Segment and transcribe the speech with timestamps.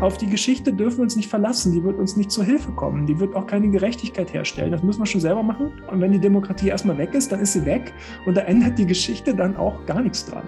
[0.00, 1.72] Auf die Geschichte dürfen wir uns nicht verlassen.
[1.72, 3.04] Die wird uns nicht zur Hilfe kommen.
[3.06, 4.70] Die wird auch keine Gerechtigkeit herstellen.
[4.70, 5.72] Das müssen wir schon selber machen.
[5.90, 7.92] Und wenn die Demokratie erstmal weg ist, dann ist sie weg.
[8.24, 10.44] Und da ändert die Geschichte dann auch gar nichts dran.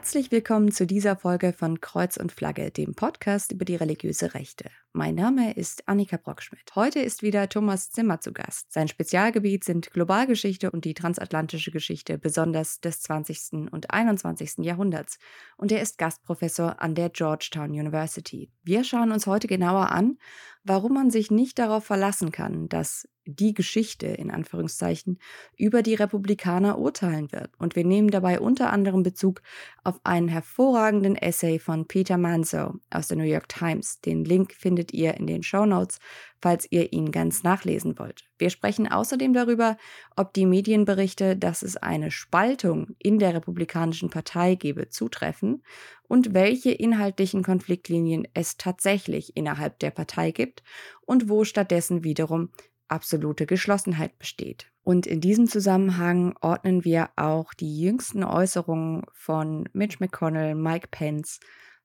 [0.00, 4.70] Herzlich willkommen zu dieser Folge von Kreuz und Flagge, dem Podcast über die religiöse Rechte.
[4.94, 6.74] Mein Name ist Annika Brockschmidt.
[6.74, 8.72] Heute ist wieder Thomas Zimmer zu Gast.
[8.72, 13.70] Sein Spezialgebiet sind Globalgeschichte und die transatlantische Geschichte, besonders des 20.
[13.70, 14.64] und 21.
[14.64, 15.18] Jahrhunderts.
[15.58, 18.50] Und er ist Gastprofessor an der Georgetown University.
[18.62, 20.16] Wir schauen uns heute genauer an,
[20.64, 25.18] warum man sich nicht darauf verlassen kann, dass die Geschichte in Anführungszeichen
[25.56, 27.50] über die Republikaner urteilen wird.
[27.58, 29.42] Und wir nehmen dabei unter anderem Bezug
[29.84, 34.00] auf einen hervorragenden Essay von Peter Manzo aus der New York Times.
[34.00, 35.98] Den Link findet ihr in den Show Notes,
[36.40, 38.24] falls ihr ihn ganz nachlesen wollt.
[38.38, 39.76] Wir sprechen außerdem darüber,
[40.16, 45.62] ob die Medienberichte, dass es eine Spaltung in der Republikanischen Partei gebe, zutreffen
[46.08, 50.62] und welche inhaltlichen Konfliktlinien es tatsächlich innerhalb der Partei gibt
[51.02, 52.50] und wo stattdessen wiederum
[52.90, 54.70] absolute Geschlossenheit besteht.
[54.82, 61.40] Und in diesem Zusammenhang ordnen wir auch die jüngsten Äußerungen von Mitch McConnell, Mike Pence,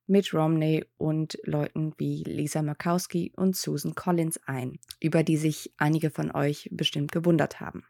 [0.08, 6.12] Mitt Romney und Leuten wie Lisa Murkowski und Susan Collins ein, über die sich einige
[6.12, 7.84] von euch bestimmt gewundert haben.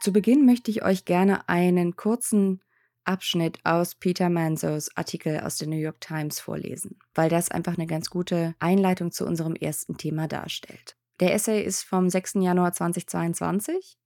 [0.00, 2.62] Zu Beginn möchte ich euch gerne einen kurzen
[3.08, 7.86] Abschnitt aus Peter Manzos Artikel aus der New York Times vorlesen, weil das einfach eine
[7.86, 10.94] ganz gute Einleitung zu unserem ersten Thema darstellt.
[11.18, 12.34] Der Essay ist vom 6.
[12.34, 13.96] Januar 2022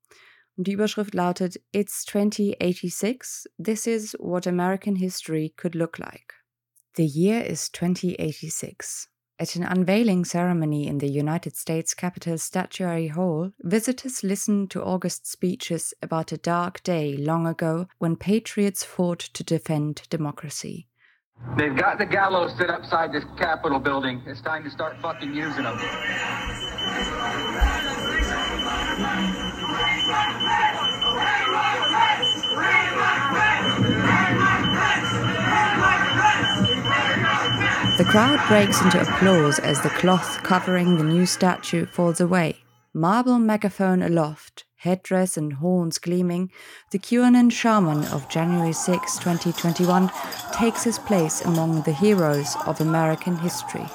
[0.56, 3.50] und die Überschrift lautet It's 2086.
[3.62, 6.34] This is what American history could look like.
[6.96, 9.11] The year is 2086.
[9.38, 15.26] At an unveiling ceremony in the United States Capitol's Statuary Hall, visitors listened to August
[15.26, 20.86] speeches about a dark day long ago when patriots fought to defend democracy.
[21.56, 24.22] They've got the gallows set upside this Capitol building.
[24.26, 25.78] It's time to start fucking using them.
[38.02, 42.56] The crowd breaks into applause as the cloth covering the new statue falls away.
[42.92, 46.50] Marble megaphone aloft, headdress and horns gleaming,
[46.90, 50.10] the QAnon shaman of January 6, 2021
[50.50, 53.86] takes his place among the heroes of American history.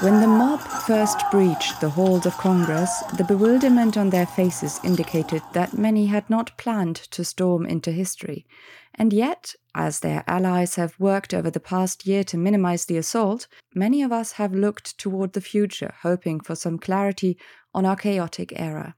[0.00, 5.42] When the mob first breached the halls of Congress, the bewilderment on their faces indicated
[5.54, 8.46] that many had not planned to storm into history.
[8.98, 13.46] And yet, as their allies have worked over the past year to minimize the assault,
[13.72, 17.38] many of us have looked toward the future, hoping for some clarity
[17.72, 18.96] on our chaotic era.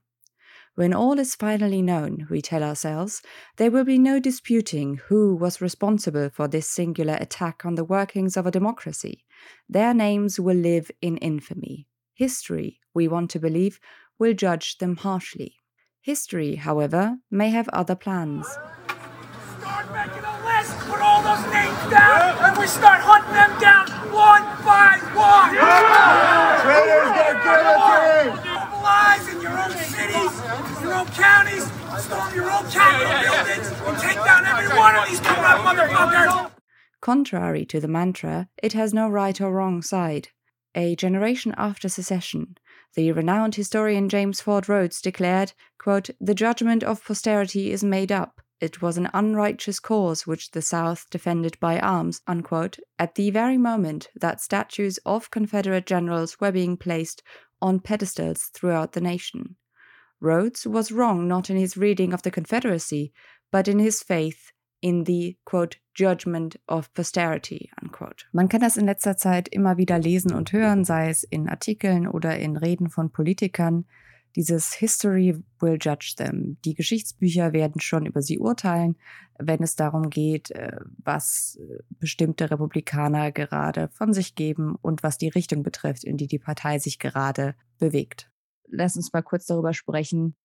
[0.73, 3.21] When all is finally known, we tell ourselves,
[3.57, 8.35] there will be no disputing who was responsible for this singular attack on the workings
[8.35, 9.23] of a democracy.
[9.69, 11.87] Their names will live in infamy.
[12.15, 13.79] History, we want to believe,
[14.17, 15.57] will judge them harshly.
[16.01, 18.47] History, however, may have other plans.
[21.91, 23.85] Down and we start hunting them down
[24.15, 25.53] one by one.
[25.53, 26.63] Yeah.
[26.63, 28.39] Traitors get guillotined.
[28.47, 30.33] Mobilize in your own cities,
[30.81, 31.65] your own counties,
[31.99, 36.51] storm your own Capitol buildings, and take down every one of these corrupt motherfuckers.
[37.01, 40.29] Contrary to the mantra, it has no right or wrong side.
[40.73, 42.55] A generation after secession,
[42.95, 48.40] the renowned historian James Ford Rhodes declared, quote, The judgment of posterity is made up.
[48.61, 53.57] It was an unrighteous cause which the South defended by arms, unquote, at the very
[53.57, 57.23] moment that statues of Confederate generals were being placed
[57.59, 59.55] on pedestals throughout the nation.
[60.19, 63.11] Rhodes was wrong not in his reading of the Confederacy,
[63.51, 64.51] but in his faith
[64.81, 67.69] in the quote, Judgment of Posterity.
[67.81, 68.25] Unquote.
[68.31, 72.07] Man kann das in letzter Zeit immer wieder lesen und hören, sei es in Artikeln
[72.07, 73.85] oder in Reden von Politikern.
[74.35, 76.57] Dieses History will judge them.
[76.63, 78.95] Die Geschichtsbücher werden schon über sie urteilen,
[79.39, 85.17] wenn es darum geht, äh, was äh, bestimmte Republikaner gerade von sich geben und was
[85.17, 88.29] die Richtung betrifft, in die die Partei sich gerade bewegt.
[88.67, 90.35] Lass uns mal kurz darüber sprechen,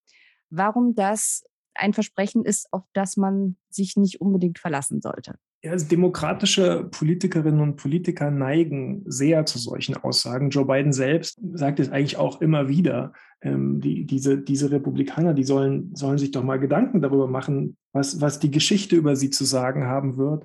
[0.50, 1.44] warum das
[1.74, 5.38] ein Versprechen ist, auf das man sich nicht unbedingt verlassen sollte.
[5.62, 10.50] Ja, also demokratische Politikerinnen und Politiker neigen sehr zu solchen Aussagen.
[10.50, 13.12] Joe Biden selbst sagt es eigentlich auch immer wieder.
[13.42, 18.20] Ähm, die, diese, diese Republikaner, die sollen, sollen sich doch mal Gedanken darüber machen, was,
[18.20, 20.44] was die Geschichte über sie zu sagen haben wird.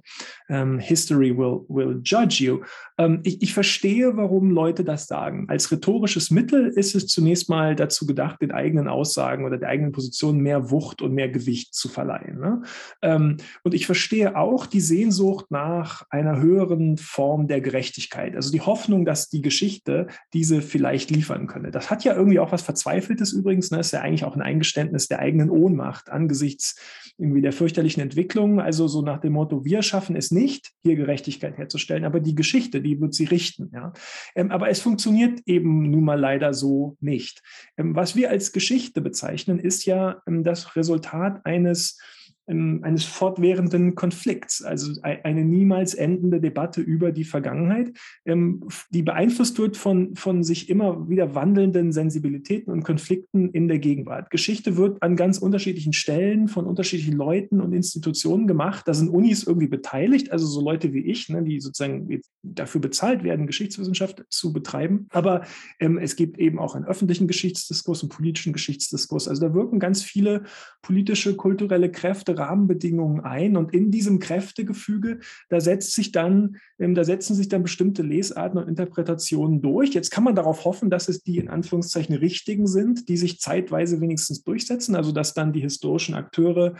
[0.49, 2.61] Ähm, History will, will judge you.
[2.97, 5.45] Ähm, ich, ich verstehe, warum Leute das sagen.
[5.49, 9.91] Als rhetorisches Mittel ist es zunächst mal dazu gedacht, den eigenen Aussagen oder der eigenen
[9.91, 12.39] Position mehr Wucht und mehr Gewicht zu verleihen.
[12.39, 12.61] Ne?
[13.01, 18.35] Ähm, und ich verstehe auch die Sehnsucht nach einer höheren Form der Gerechtigkeit.
[18.35, 21.71] Also die Hoffnung, dass die Geschichte diese vielleicht liefern könne.
[21.71, 23.71] Das hat ja irgendwie auch was Verzweifeltes übrigens.
[23.71, 23.79] Ne?
[23.79, 26.79] Ist ja eigentlich auch ein Eingeständnis der eigenen Ohnmacht angesichts
[27.17, 28.59] irgendwie der fürchterlichen Entwicklung.
[28.59, 32.81] Also so nach dem Motto, wir schaffen es nicht, hier Gerechtigkeit herzustellen, aber die Geschichte,
[32.81, 33.71] die wird sie richten.
[33.73, 33.93] Ja?
[34.35, 37.41] Ähm, aber es funktioniert eben nun mal leider so nicht.
[37.77, 41.99] Ähm, was wir als Geschichte bezeichnen, ist ja ähm, das Resultat eines
[42.47, 47.91] eines fortwährenden Konflikts, also eine niemals endende Debatte über die Vergangenheit,
[48.25, 53.79] ähm, die beeinflusst wird von, von sich immer wieder wandelnden Sensibilitäten und Konflikten in der
[53.79, 54.29] Gegenwart.
[54.31, 58.87] Geschichte wird an ganz unterschiedlichen Stellen von unterschiedlichen Leuten und Institutionen gemacht.
[58.87, 63.23] Da sind Unis irgendwie beteiligt, also so Leute wie ich, ne, die sozusagen dafür bezahlt
[63.23, 65.07] werden, Geschichtswissenschaft zu betreiben.
[65.11, 65.45] Aber
[65.79, 69.27] ähm, es gibt eben auch einen öffentlichen Geschichtsdiskurs, einen politischen Geschichtsdiskurs.
[69.27, 70.43] Also da wirken ganz viele
[70.81, 77.05] politische, kulturelle Kräfte Rahmenbedingungen ein und in diesem Kräftegefüge, da setzt sich dann, ähm, da
[77.05, 79.93] setzen sich dann bestimmte Lesarten und Interpretationen durch.
[79.93, 84.01] Jetzt kann man darauf hoffen, dass es die in Anführungszeichen richtigen sind, die sich zeitweise
[84.01, 86.75] wenigstens durchsetzen, also dass dann die historischen Akteure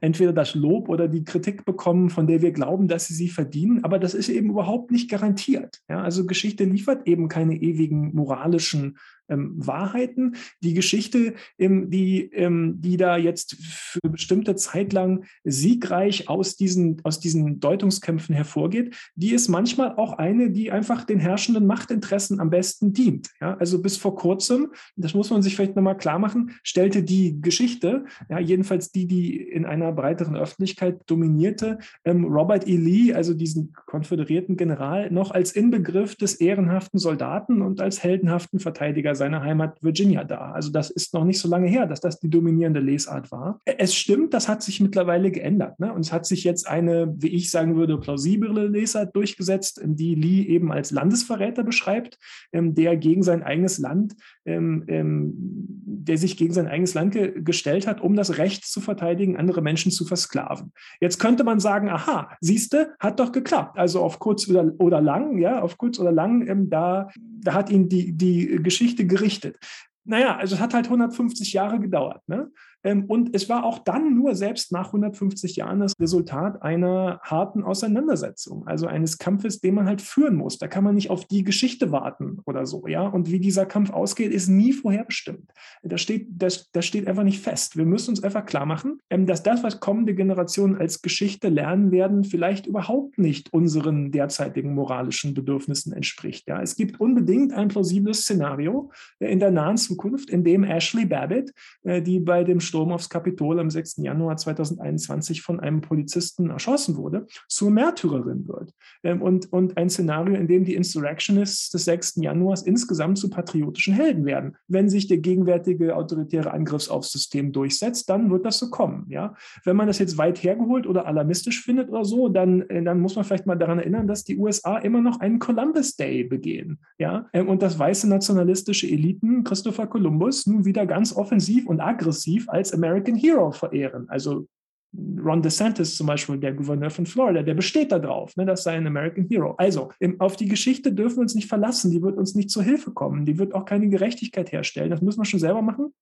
[0.00, 3.82] entweder das Lob oder die Kritik bekommen, von der wir glauben, dass sie sie verdienen.
[3.82, 5.80] Aber das ist eben überhaupt nicht garantiert.
[5.88, 8.98] Ja, also Geschichte liefert eben keine ewigen moralischen
[9.28, 10.36] ähm, Wahrheiten.
[10.62, 17.00] Die Geschichte, ähm, die, ähm, die da jetzt für bestimmte Zeit lang siegreich aus diesen,
[17.04, 22.50] aus diesen Deutungskämpfen hervorgeht, die ist manchmal auch eine, die einfach den herrschenden Machtinteressen am
[22.50, 23.30] besten dient.
[23.40, 27.40] Ja, also bis vor kurzem, das muss man sich vielleicht nochmal klar machen, stellte die
[27.40, 32.76] Geschichte, ja, jedenfalls die, die in einer breiteren Öffentlichkeit dominierte, ähm, Robert E.
[32.76, 39.15] Lee, also diesen konföderierten General, noch als Inbegriff des ehrenhaften Soldaten und als heldenhaften Verteidiger
[39.16, 40.54] seiner Heimat Virginia dar.
[40.54, 43.60] Also das ist noch nicht so lange her, dass das die dominierende Lesart war.
[43.64, 45.80] Es stimmt, das hat sich mittlerweile geändert.
[45.80, 45.92] Ne?
[45.92, 50.42] Und es hat sich jetzt eine, wie ich sagen würde, plausible Lesart durchgesetzt, die Lee
[50.42, 52.18] eben als Landesverräter beschreibt,
[52.52, 54.14] ähm, der gegen sein eigenes Land,
[54.44, 58.80] ähm, ähm, der sich gegen sein eigenes Land ge gestellt hat, um das Recht zu
[58.80, 60.72] verteidigen, andere Menschen zu versklaven.
[61.00, 63.78] Jetzt könnte man sagen, aha, siehste, hat doch geklappt.
[63.78, 67.70] Also auf kurz oder, oder lang, ja, auf kurz oder lang, ähm, da, da hat
[67.70, 69.58] ihn die, die Geschichte gerichtet.
[70.04, 72.22] Naja, also es hat halt 150 Jahre gedauert.
[72.28, 72.50] Ne?
[72.86, 77.64] Ähm, und es war auch dann nur selbst nach 150 Jahren das Resultat einer harten
[77.64, 80.58] Auseinandersetzung, also eines Kampfes, den man halt führen muss.
[80.58, 83.02] Da kann man nicht auf die Geschichte warten oder so, ja.
[83.02, 85.50] Und wie dieser Kampf ausgeht, ist nie vorherbestimmt.
[85.82, 87.76] Das steht, das, das steht einfach nicht fest.
[87.76, 91.90] Wir müssen uns einfach klar machen, ähm, dass das, was kommende Generationen als Geschichte lernen
[91.90, 96.46] werden, vielleicht überhaupt nicht unseren derzeitigen moralischen Bedürfnissen entspricht.
[96.46, 96.62] Ja.
[96.62, 101.52] Es gibt unbedingt ein plausibles Szenario äh, in der nahen Zukunft, in dem Ashley Babbitt,
[101.82, 103.96] äh, die bei dem Sturm aufs Kapitol am 6.
[104.02, 108.74] Januar 2021 von einem Polizisten erschossen wurde, zur Märtyrerin wird.
[109.02, 112.16] Ähm, und, und ein Szenario, in dem die Insurrectionists des 6.
[112.16, 114.56] Januars insgesamt zu patriotischen Helden werden.
[114.68, 119.06] Wenn sich der gegenwärtige autoritäre Angriff aufs System durchsetzt, dann wird das so kommen.
[119.08, 119.34] Ja?
[119.64, 123.16] Wenn man das jetzt weit hergeholt oder alarmistisch findet oder so, dann, äh, dann muss
[123.16, 126.78] man vielleicht mal daran erinnern, dass die USA immer noch einen Columbus Day begehen.
[126.98, 127.26] Ja?
[127.32, 132.72] Ähm, und dass weiße nationalistische Eliten Christopher Columbus nun wieder ganz offensiv und aggressiv als
[132.72, 134.08] American Hero verehren.
[134.08, 134.46] Also
[134.94, 138.86] Ron DeSantis zum Beispiel, der Gouverneur von Florida, der besteht darauf, ne, das sei ein
[138.86, 139.54] American Hero.
[139.58, 142.92] Also auf die Geschichte dürfen wir uns nicht verlassen, die wird uns nicht zur Hilfe
[142.92, 145.92] kommen, die wird auch keine Gerechtigkeit herstellen, das müssen wir schon selber machen.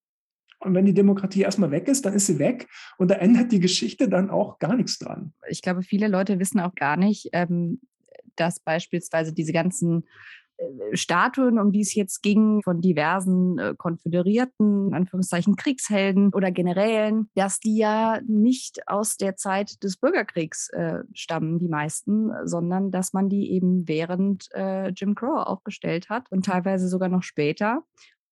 [0.61, 2.69] Und wenn die Demokratie erstmal weg ist, dann ist sie weg
[2.99, 5.35] und da ändert die Geschichte dann auch gar nichts dran.
[5.49, 7.81] Ich glaube, viele Leute wissen auch gar nicht, ähm,
[8.37, 10.05] dass beispielsweise diese ganzen
[10.93, 17.29] Statuen, um die es jetzt ging, von diversen äh, konföderierten, in Anführungszeichen Kriegshelden oder Generälen,
[17.35, 23.13] dass die ja nicht aus der Zeit des Bürgerkriegs äh, stammen, die meisten, sondern dass
[23.13, 27.83] man die eben während äh, Jim Crow aufgestellt hat und teilweise sogar noch später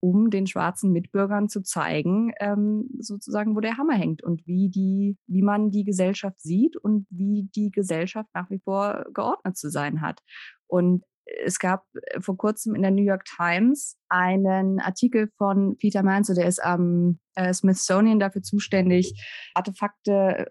[0.05, 5.17] um den schwarzen Mitbürgern zu zeigen, ähm, sozusagen, wo der Hammer hängt und wie die,
[5.29, 10.01] wie man die Gesellschaft sieht und wie die Gesellschaft nach wie vor geordnet zu sein
[10.01, 10.19] hat.
[10.67, 11.05] Und
[11.45, 16.35] es gab äh, vor kurzem in der New York Times einen Artikel von Peter Manzo,
[16.35, 19.15] der ist am äh, Smithsonian dafür zuständig,
[19.55, 20.47] Artefakte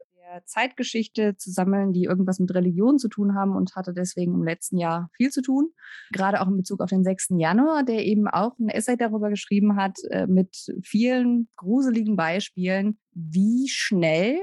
[0.45, 4.77] Zeitgeschichte zu sammeln, die irgendwas mit Religion zu tun haben und hatte deswegen im letzten
[4.77, 5.71] Jahr viel zu tun.
[6.11, 7.29] Gerade auch in Bezug auf den 6.
[7.37, 13.67] Januar, der eben auch ein Essay darüber geschrieben hat, äh, mit vielen gruseligen Beispielen, wie
[13.67, 14.39] schnell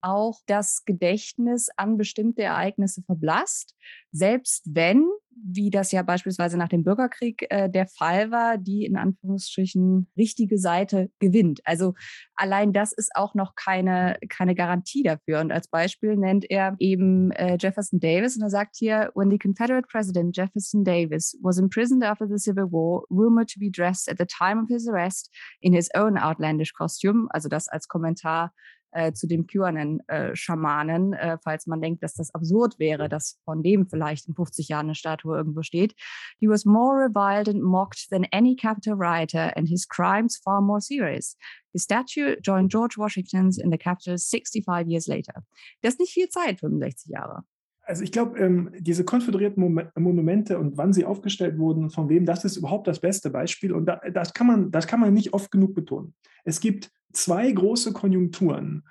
[0.00, 3.74] auch das Gedächtnis an bestimmte Ereignisse verblasst,
[4.12, 5.08] selbst wenn,
[5.42, 10.58] wie das ja beispielsweise nach dem Bürgerkrieg äh, der Fall war, die in Anführungsstrichen richtige
[10.58, 11.60] Seite gewinnt.
[11.64, 11.94] Also
[12.34, 15.40] allein das ist auch noch keine, keine Garantie dafür.
[15.40, 19.38] Und als Beispiel nennt er eben äh, Jefferson Davis und er sagt hier, when the
[19.38, 24.18] Confederate President Jefferson Davis was imprisoned after the Civil War, rumored to be dressed at
[24.18, 28.52] the time of his arrest in his own outlandish costume, also das als Kommentar
[28.94, 33.62] äh, zu dem QAnon-Schamanen, äh, äh, falls man denkt, dass das absurd wäre, dass von
[33.62, 35.94] dem vielleicht in 50 Jahren eine Statue irgendwo steht.
[36.38, 40.80] He was more reviled and mocked than any capital writer and his crimes far more
[40.80, 41.36] serious.
[41.72, 45.42] His statue joined George Washington's in the Capitol 65 years later.
[45.82, 47.44] Das ist nicht viel Zeit, 65 Jahre.
[47.86, 52.44] Also ich glaube, ähm, diese konföderierten Monumente und wann sie aufgestellt wurden, von wem, das
[52.44, 53.72] ist überhaupt das beste Beispiel.
[53.72, 56.14] Und da, das, kann man, das kann man nicht oft genug betonen.
[56.44, 58.84] Es gibt zwei große Konjunkturen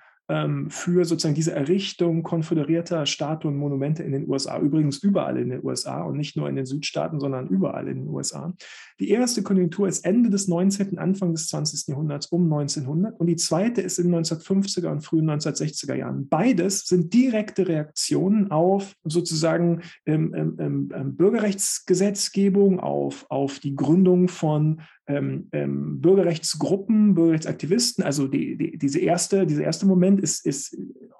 [0.68, 4.58] für sozusagen diese Errichtung konföderierter Statuen und Monumente in den USA.
[4.58, 8.08] Übrigens überall in den USA und nicht nur in den Südstaaten, sondern überall in den
[8.08, 8.54] USA.
[9.00, 11.88] Die erste Konjunktur ist Ende des 19., Anfang des 20.
[11.88, 16.28] Jahrhunderts um 1900 und die zweite ist in den 1950er und frühen 1960er Jahren.
[16.28, 24.80] Beides sind direkte Reaktionen auf sozusagen ähm, ähm, ähm, Bürgerrechtsgesetzgebung, auf, auf die Gründung von
[25.06, 28.04] ähm, ähm, Bürgerrechtsgruppen, Bürgerrechtsaktivisten.
[28.04, 30.76] Also die, die, diese erste, dieser erste Moment ist, ist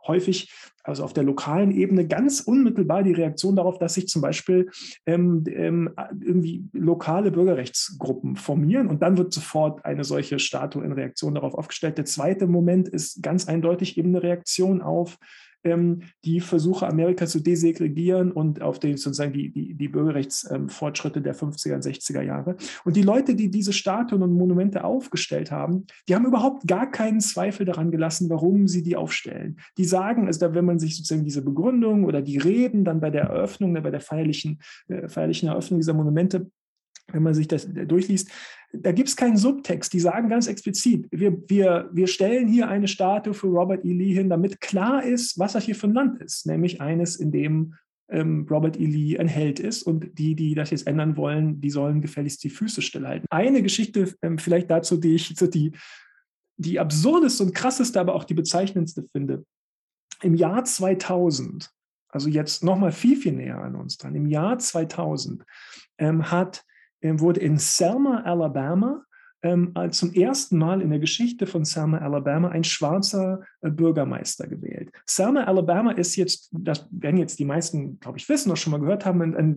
[0.06, 4.70] häufig, also auf der lokalen Ebene, ganz unmittelbar die Reaktion darauf, dass sich zum Beispiel
[5.06, 11.34] ähm, ähm, irgendwie lokale Bürgerrechtsgruppen formieren und dann wird sofort eine solche Statue in Reaktion
[11.34, 11.98] darauf aufgestellt.
[11.98, 15.18] Der zweite Moment ist ganz eindeutig eben eine Reaktion auf
[16.24, 21.74] die Versuche, Amerika zu desegregieren und auf den, sozusagen die, die, die Bürgerrechtsfortschritte der 50er
[21.74, 22.56] und 60er Jahre.
[22.84, 27.20] Und die Leute, die diese Statuen und Monumente aufgestellt haben, die haben überhaupt gar keinen
[27.20, 29.58] Zweifel daran gelassen, warum sie die aufstellen.
[29.78, 33.22] Die sagen, also wenn man sich sozusagen diese Begründung oder die Reden dann bei der
[33.22, 36.50] Eröffnung, bei der feierlichen, äh, feierlichen Eröffnung dieser Monumente
[37.12, 38.30] wenn man sich das durchliest,
[38.80, 39.92] da gibt es keinen Subtext.
[39.92, 43.92] Die sagen ganz explizit, wir, wir, wir stellen hier eine Statue für Robert E.
[43.92, 47.30] Lee hin, damit klar ist, was das hier für ein Land ist, nämlich eines, in
[47.30, 47.74] dem
[48.08, 48.86] ähm, Robert E.
[48.86, 52.50] Lee ein Held ist und die, die das jetzt ändern wollen, die sollen gefälligst die
[52.50, 53.26] Füße stillhalten.
[53.30, 55.72] Eine Geschichte ähm, vielleicht dazu, die ich so die,
[56.56, 59.44] die absurdeste und krasseste, aber auch die bezeichnendste finde.
[60.22, 61.70] Im Jahr 2000,
[62.08, 65.44] also jetzt nochmal viel, viel näher an uns dran, im Jahr 2000
[65.98, 66.64] ähm, hat
[67.20, 69.04] wurde in Selma, Alabama,
[69.44, 74.90] ähm, zum ersten Mal in der Geschichte von Selma, Alabama, ein schwarzer äh, Bürgermeister gewählt.
[75.04, 78.80] Selma, Alabama ist jetzt, das werden jetzt die meisten, glaube ich, wissen, oder schon mal
[78.80, 79.56] gehört haben, ein, ein,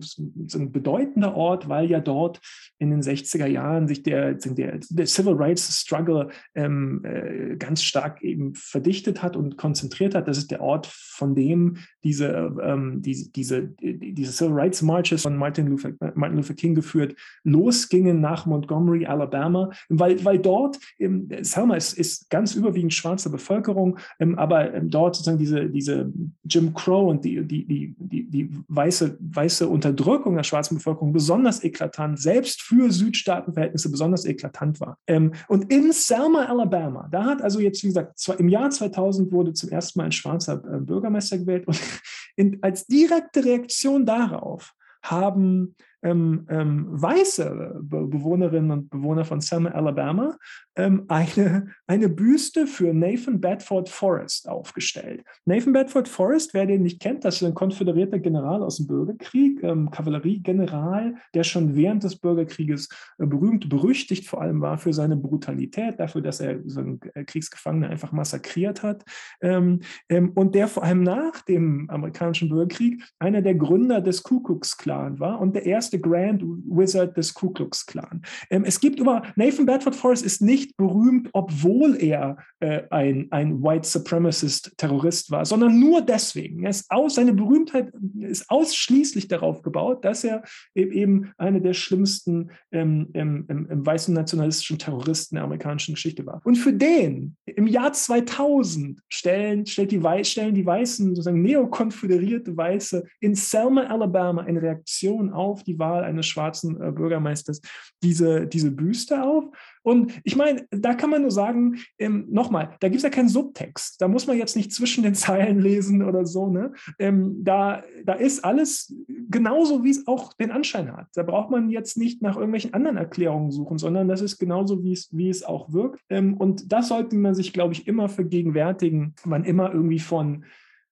[0.54, 2.40] ein, bedeutender Ort, weil ja dort
[2.78, 8.22] in den 60er Jahren sich der, der, der Civil Rights Struggle ähm, äh, ganz stark
[8.22, 10.28] eben verdichtet hat und konzentriert hat.
[10.28, 15.36] Das ist der Ort, von dem diese, ähm, diese, diese, diese Civil Rights Marches von
[15.36, 21.76] Martin Luther, Martin Luther King geführt losgingen nach Montgomery, Alabama weil, weil dort, ähm, Selma
[21.76, 26.12] ist, ist ganz überwiegend schwarze Bevölkerung, ähm, aber ähm, dort sozusagen diese, diese
[26.44, 31.62] Jim Crow und die, die, die, die, die weiße, weiße Unterdrückung der schwarzen Bevölkerung besonders
[31.62, 34.98] eklatant, selbst für Südstaatenverhältnisse besonders eklatant war.
[35.06, 39.52] Ähm, und in Selma, Alabama, da hat also jetzt, wie gesagt, im Jahr 2000 wurde
[39.52, 41.78] zum ersten Mal ein schwarzer äh, Bürgermeister gewählt und
[42.36, 49.70] in, als direkte Reaktion darauf haben ähm, ähm, weiße Be Bewohnerinnen und Bewohner von Selma,
[49.70, 50.36] Alabama,
[50.76, 55.24] ähm, eine, eine Büste für Nathan Bedford Forrest aufgestellt.
[55.44, 59.62] Nathan Bedford Forrest, wer den nicht kennt, das ist ein konföderierter General aus dem Bürgerkrieg,
[59.62, 62.88] ähm, Kavalleriegeneral, der schon während des Bürgerkrieges
[63.18, 67.24] äh, berühmt, berüchtigt vor allem war für seine Brutalität, dafür, dass er so einen äh,
[67.24, 69.04] Kriegsgefangene einfach massakriert hat.
[69.40, 74.40] Ähm, ähm, und der vor allem nach dem amerikanischen Bürgerkrieg einer der Gründer des Ku
[74.40, 78.22] Klux Klan war und der erste Grand Wizard des Ku Klux Klan.
[78.50, 83.62] Ähm, es gibt über Nathan Bedford Forrest ist nicht berühmt, obwohl er äh, ein, ein
[83.62, 86.64] White Supremacist-Terrorist war, sondern nur deswegen.
[86.64, 90.42] Er ist aus, seine Berühmtheit ist ausschließlich darauf gebaut, dass er
[90.74, 96.40] e-, eben einer der schlimmsten ähm, ähm, ähm, weißen nationalistischen Terroristen der amerikanischen Geschichte war.
[96.44, 103.04] Und für den im Jahr 2000 stellen, stellt die, stellen die Weißen, sozusagen neokonföderierte Weiße
[103.20, 107.60] in Selma, Alabama, in Reaktion auf die Wahl eines schwarzen äh, Bürgermeisters
[108.02, 109.44] diese, diese Büste auf.
[109.82, 113.28] Und ich meine, da kann man nur sagen, ähm, nochmal, da gibt es ja keinen
[113.28, 114.00] Subtext.
[114.00, 116.48] Da muss man jetzt nicht zwischen den Zeilen lesen oder so.
[116.48, 116.72] Ne?
[116.98, 118.94] Ähm, da, da ist alles
[119.30, 121.06] genauso, wie es auch den Anschein hat.
[121.14, 124.92] Da braucht man jetzt nicht nach irgendwelchen anderen Erklärungen suchen, sondern das ist genauso, wie
[125.30, 126.00] es, auch wirkt.
[126.10, 130.44] Ähm, und das sollte man sich, glaube ich, immer vergegenwärtigen, wann immer irgendwie von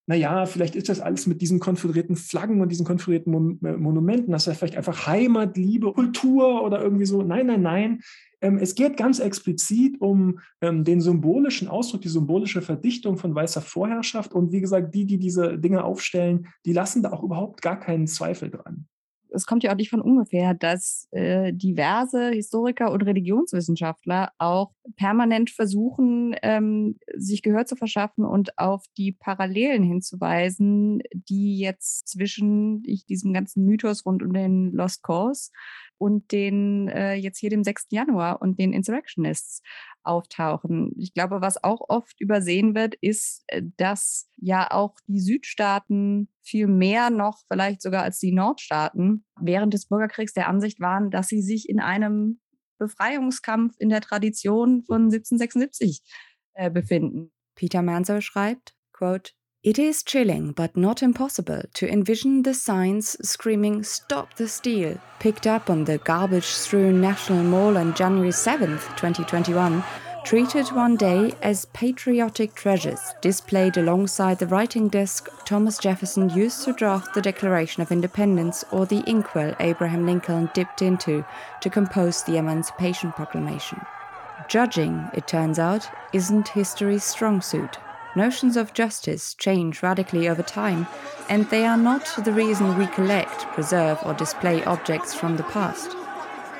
[0.07, 4.33] naja, vielleicht ist das alles mit diesen konföderierten Flaggen und diesen konföderierten Mon äh, Monumenten,
[4.33, 7.23] das ist vielleicht einfach Heimat, Liebe, Kultur oder irgendwie so.
[7.23, 8.01] Nein, nein, nein.
[8.41, 13.63] Ähm, es geht ganz explizit um ähm, den symbolischen Ausdruck, die symbolische Verdichtung von weißer
[13.63, 14.33] Vorherrschaft.
[14.33, 18.07] Und wie gesagt, die, die diese Dinge aufstellen, die lassen da auch überhaupt gar keinen
[18.07, 18.87] Zweifel dran
[19.37, 25.51] es kommt ja auch nicht von ungefähr, dass äh, diverse Historiker und Religionswissenschaftler auch permanent
[25.51, 33.33] versuchen, ähm, sich Gehör zu verschaffen und auf die Parallelen hinzuweisen, die jetzt zwischen diesem
[33.33, 35.51] ganzen Mythos rund um den Lost Cause
[35.99, 37.87] und den äh, jetzt hier dem 6.
[37.91, 39.63] Januar und den Insurrectionists
[40.07, 40.93] auftauchen.
[40.97, 46.67] Ich glaube, was auch oft übersehen wird, ist, äh, dass ja auch die Südstaaten viel
[46.67, 51.43] mehr noch, vielleicht sogar als die Nordstaaten, während des Bürgerkriegs der Ansicht waren, dass sie
[51.43, 52.41] sich in einem
[52.79, 56.03] Befreiungskampf in der Tradition von 1776
[56.55, 57.33] äh, befinden.
[57.55, 59.33] Peter Manso schreibt, quote,
[59.67, 65.45] It is chilling, but not impossible, to envision the signs screaming, Stop the Steal, picked
[65.45, 69.83] up on the garbage strewn National Mall on January 7th, 2021,
[70.25, 76.73] treated one day as patriotic treasures, displayed alongside the writing desk Thomas Jefferson used to
[76.73, 81.25] draft the Declaration of Independence or the inkwell Abraham Lincoln dipped into
[81.61, 83.81] to compose the Emancipation Proclamation.
[84.47, 87.79] Judging, it turns out, isn't history's strong suit.
[88.17, 90.87] Notions of justice change radically over time,
[91.29, 95.95] and they are not the reason we collect, preserve, or display objects from the past.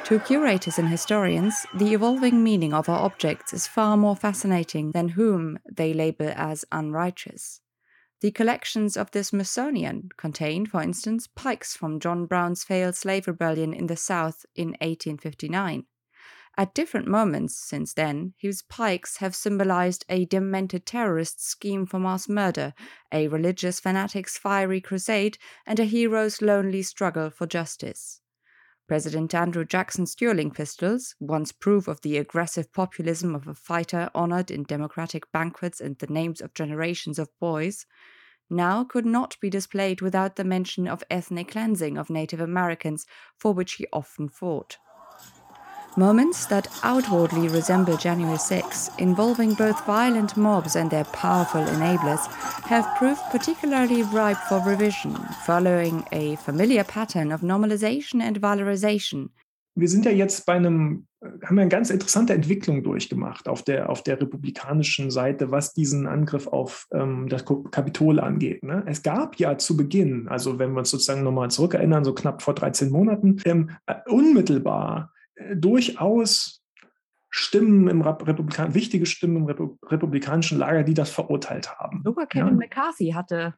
[0.05, 5.09] To curators and historians, the evolving meaning of our objects is far more fascinating than
[5.09, 7.63] whom they label as unrighteous.
[8.21, 13.73] The collections of the Smithsonian contain, for instance, pikes from John Brown's failed slave rebellion
[13.73, 15.87] in the South in 1859.
[16.59, 22.31] At different moments since then, his pikes have symbolized a demented terrorist scheme for mass
[22.31, 22.73] murder,
[23.13, 25.37] a religious fanatic's fiery crusade,
[25.67, 28.23] and a hero's lonely struggle for justice.
[28.89, 34.51] President Andrew Jackson's dueling pistols, once proof of the aggressive populism of a fighter honored
[34.51, 37.85] in democratic banquets and the names of generations of boys,
[38.49, 43.05] now could not be displayed without the mention of ethnic cleansing of Native Americans,
[43.37, 44.79] for which he often fought.
[45.99, 52.27] Moments that outwardly resemble January 6, involving both violent mobs and their powerful enablers,
[52.69, 55.15] have proved particularly ripe for revision,
[55.47, 59.31] following a familiar pattern of normalization and valorization.
[59.75, 63.89] Wir sind ja jetzt bei einem, haben wir eine ganz interessante Entwicklung durchgemacht auf der,
[63.89, 68.63] auf der republikanischen Seite, was diesen Angriff auf ähm, das Kapitol angeht.
[68.63, 68.85] Ne?
[68.87, 72.53] Es gab ja zu Beginn, also wenn wir uns sozusagen nochmal zurückerinnern, so knapp vor
[72.53, 73.71] 13 Monaten, ähm,
[74.07, 75.11] unmittelbar
[75.55, 76.63] durchaus
[77.29, 82.01] Stimmen im Republikan wichtige Stimmen im Repu republikanischen Lager, die das verurteilt haben.
[82.05, 82.55] Sogar Kevin ja.
[82.55, 83.55] McCarthy hatte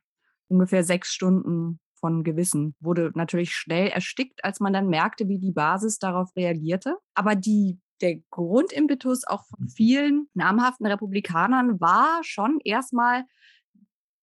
[0.48, 5.52] ungefähr sechs Stunden von Gewissen, wurde natürlich schnell erstickt, als man dann merkte, wie die
[5.52, 6.96] Basis darauf reagierte.
[7.14, 13.24] Aber die, der Grundimpetus auch von vielen namhaften Republikanern war schon erstmal,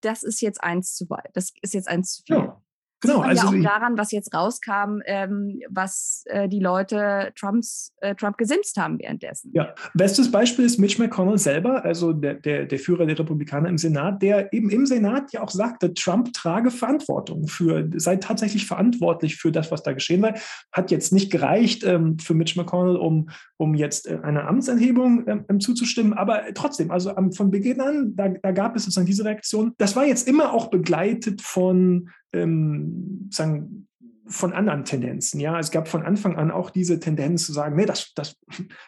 [0.01, 2.35] das ist jetzt eins zu weit, das ist jetzt eins zu viel.
[2.35, 2.61] Ja.
[3.05, 7.93] Genau, Sieht also ja auch daran, was jetzt rauskam, ähm, was äh, die Leute Trumps,
[8.01, 9.51] äh, Trump gesimst haben währenddessen.
[9.53, 13.77] Ja, bestes Beispiel ist Mitch McConnell selber, also der, der, der Führer der Republikaner im
[13.77, 19.37] Senat, der eben im Senat ja auch sagte, Trump trage Verantwortung für, sei tatsächlich verantwortlich
[19.37, 20.35] für das, was da geschehen war.
[20.71, 25.59] Hat jetzt nicht gereicht ähm, für Mitch McConnell, um, um jetzt äh, einer Amtsenthebung ähm,
[25.59, 29.73] zuzustimmen, aber trotzdem, also von Beginn an, da, da gab es sozusagen diese Reaktion.
[29.77, 33.87] Das war jetzt immer auch begleitet von ähm, sagen,
[34.27, 35.39] von anderen Tendenzen.
[35.39, 38.37] Ja, es gab von Anfang an auch diese Tendenz zu sagen, nee, das, das,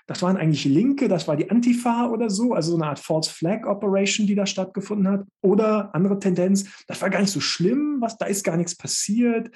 [0.07, 3.31] das waren eigentlich Linke, das war die Antifa oder so, also so eine Art False
[3.31, 5.25] Flag Operation, die da stattgefunden hat.
[5.41, 9.51] Oder andere Tendenz, das war gar nicht so schlimm, was da ist gar nichts passiert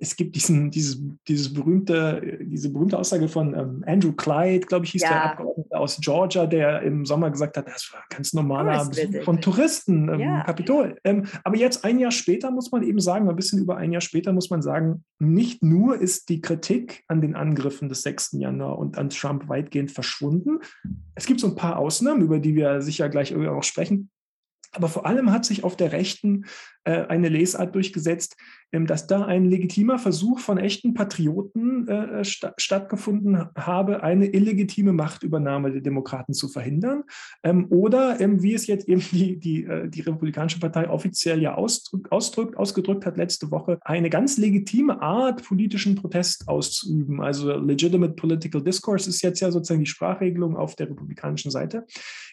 [0.00, 4.92] es gibt diesen, dieses, dieses berühmte, diese berühmte Aussage von ähm, Andrew Clyde, glaube ich,
[4.92, 5.08] hieß ja.
[5.08, 9.22] der Abgeordnete aus Georgia, der im Sommer gesagt hat, das war ein ganz normaler Besuch
[9.24, 10.42] von Touristen im ja.
[10.44, 10.96] Kapitol.
[11.04, 14.00] Ähm, aber jetzt ein Jahr später muss man eben sagen, ein bisschen über ein Jahr
[14.00, 18.32] später muss man sagen, nicht nur ist die Kritik an den Angriffen des 6.
[18.32, 20.58] Januar und an Trump weitgehend verschwunden.
[21.14, 24.10] Es gibt so ein paar Ausnahmen, über die wir sicher gleich auch sprechen.
[24.72, 26.44] Aber vor allem hat sich auf der Rechten
[26.84, 28.36] äh, eine Lesart durchgesetzt,
[28.72, 35.72] dass da ein legitimer Versuch von echten Patrioten äh, sta stattgefunden habe, eine illegitime Machtübernahme
[35.72, 37.04] der Demokraten zu verhindern.
[37.42, 41.54] Ähm, oder ähm, wie es jetzt eben die, die, äh, die Republikanische Partei offiziell ja
[41.54, 47.20] ausdrück, ausdrückt, ausgedrückt hat letzte Woche, eine ganz legitime Art, politischen Protest auszuüben.
[47.20, 51.86] Also legitimate political discourse ist jetzt ja sozusagen die Sprachregelung auf der republikanischen Seite.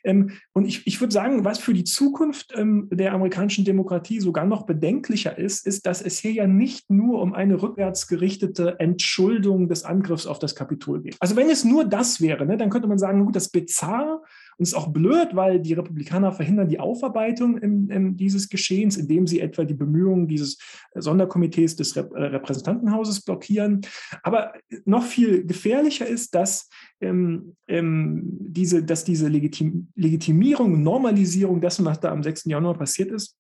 [0.03, 4.45] Ähm, und ich, ich würde sagen, was für die Zukunft ähm, der amerikanischen Demokratie sogar
[4.45, 9.83] noch bedenklicher ist, ist, dass es hier ja nicht nur um eine rückwärtsgerichtete Entschuldung des
[9.83, 11.17] Angriffs auf das Kapitol geht.
[11.19, 14.21] Also wenn es nur das wäre, ne, dann könnte man sagen, gut, das ist bizarr
[14.57, 19.27] und ist auch blöd, weil die Republikaner verhindern die Aufarbeitung in, in dieses Geschehens, indem
[19.27, 20.57] sie etwa die Bemühungen dieses
[20.95, 23.81] Sonderkomitees des Rep äh, Repräsentantenhauses blockieren.
[24.23, 24.53] Aber
[24.85, 26.69] noch viel gefährlicher ist, dass
[27.01, 32.45] ähm, ähm, diese, dass diese Legitim Legitimierung, Normalisierung dessen, was da am 6.
[32.45, 33.37] Januar passiert ist,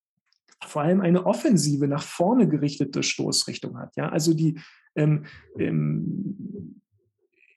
[0.65, 3.95] vor allem eine offensive, nach vorne gerichtete Stoßrichtung hat.
[3.95, 4.59] Ja, also die,
[4.95, 5.25] ähm,
[5.57, 6.81] ähm,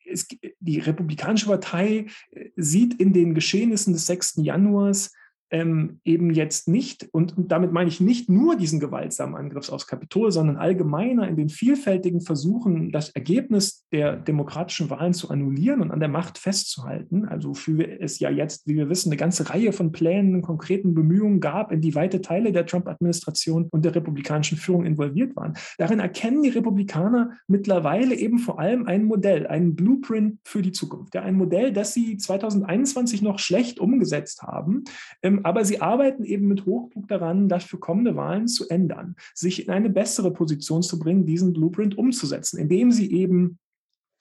[0.04, 4.40] es, die Republikanische Partei äh, sieht in den Geschehnissen des 6.
[4.42, 5.12] Januars
[5.50, 9.86] ähm, eben jetzt nicht, und, und, damit meine ich nicht nur diesen gewaltsamen Angriff aufs
[9.86, 15.90] Kapitol, sondern allgemeiner in den vielfältigen Versuchen, das Ergebnis der demokratischen Wahlen zu annullieren und
[15.90, 17.24] an der Macht festzuhalten.
[17.24, 21.40] Also für es ja jetzt, wie wir wissen, eine ganze Reihe von Plänen, konkreten Bemühungen
[21.40, 25.54] gab, in die weite Teile der Trump-Administration und der republikanischen Führung involviert waren.
[25.78, 31.14] Darin erkennen die Republikaner mittlerweile eben vor allem ein Modell, einen Blueprint für die Zukunft.
[31.14, 34.84] Ja, ein Modell, das sie 2021 noch schlecht umgesetzt haben,
[35.22, 39.66] ähm, aber sie arbeiten eben mit Hochdruck daran, das für kommende Wahlen zu ändern, sich
[39.66, 43.59] in eine bessere Position zu bringen, diesen Blueprint umzusetzen, indem sie eben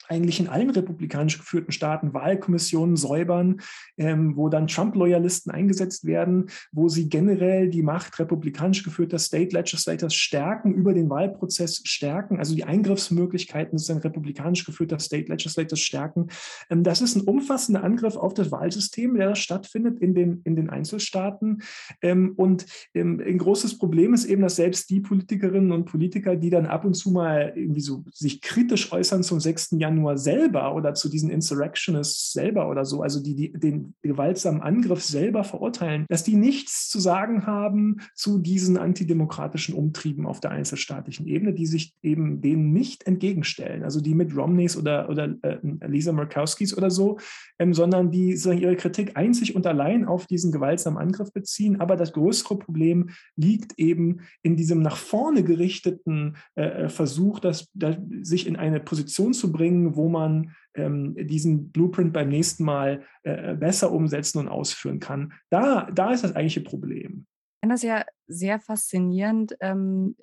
[0.10, 3.62] eigentlich in allen republikanisch geführten Staaten Wahlkommissionen säubern,
[3.98, 10.15] ähm, wo dann Trump-Loyalisten eingesetzt werden, wo sie generell die Macht republikanisch geführter State Legislators
[10.15, 16.28] stärken, über den Wahlprozess stärken, also die Eingriffsmöglichkeiten sozusagen republikanisch geführter State Legislators stärken.
[16.69, 20.69] Ähm, das ist ein umfassender Angriff auf das Wahlsystem, der stattfindet in den, in den
[20.69, 21.62] Einzelstaaten.
[22.02, 26.50] Ähm, und ähm, ein großes Problem ist eben, dass selbst die Politikerinnen und Politiker, die
[26.50, 29.76] dann ab und zu mal irgendwie so sich kritisch äußern zum 6.
[29.78, 34.62] Januar, Januar selber oder zu diesen Insurrectionists selber oder so, also die, die den gewaltsamen
[34.62, 40.51] Angriff selber verurteilen, dass die nichts zu sagen haben zu diesen antidemokratischen Umtrieben auf der
[40.51, 45.57] einzelstaatlichen Ebene, die sich eben denen nicht entgegenstellen, also die mit Romneys oder, oder äh,
[45.88, 47.19] Lisa Murkowskis oder so,
[47.59, 51.81] ähm, sondern die sagen, ihre Kritik einzig und allein auf diesen gewaltsamen Angriff beziehen.
[51.81, 57.69] Aber das größere Problem liegt eben in diesem nach vorne gerichteten äh, äh Versuch, das,
[57.73, 63.06] das, sich in eine Position zu bringen, wo man ähm, diesen Blueprint beim nächsten Mal
[63.23, 65.34] äh, besser umsetzen und ausführen kann.
[65.49, 67.25] Da, da ist das eigentliche Problem.
[67.56, 70.15] Ich finde das ja sehr faszinierend, ähm,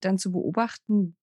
[0.00, 1.16] dann zu beobachten,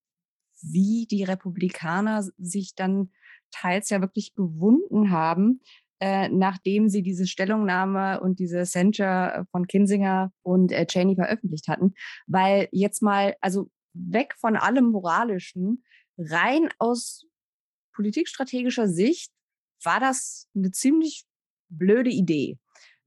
[0.61, 3.11] wie die Republikaner sich dann
[3.51, 5.61] teils ja wirklich gewunden haben,
[5.99, 11.93] äh, nachdem sie diese Stellungnahme und diese Censure von Kinsinger und äh, Cheney veröffentlicht hatten.
[12.27, 15.83] Weil jetzt mal, also weg von allem Moralischen,
[16.17, 17.26] rein aus
[17.97, 19.31] politikstrategischer Sicht
[19.83, 21.25] war das eine ziemlich
[21.69, 22.57] blöde Idee,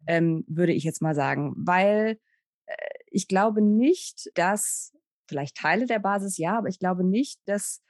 [0.06, 2.18] ähm, würde ich jetzt mal sagen, weil
[2.66, 2.74] äh,
[3.06, 4.92] ich glaube nicht, dass
[5.28, 7.82] vielleicht Teile der Basis ja, aber ich glaube nicht, dass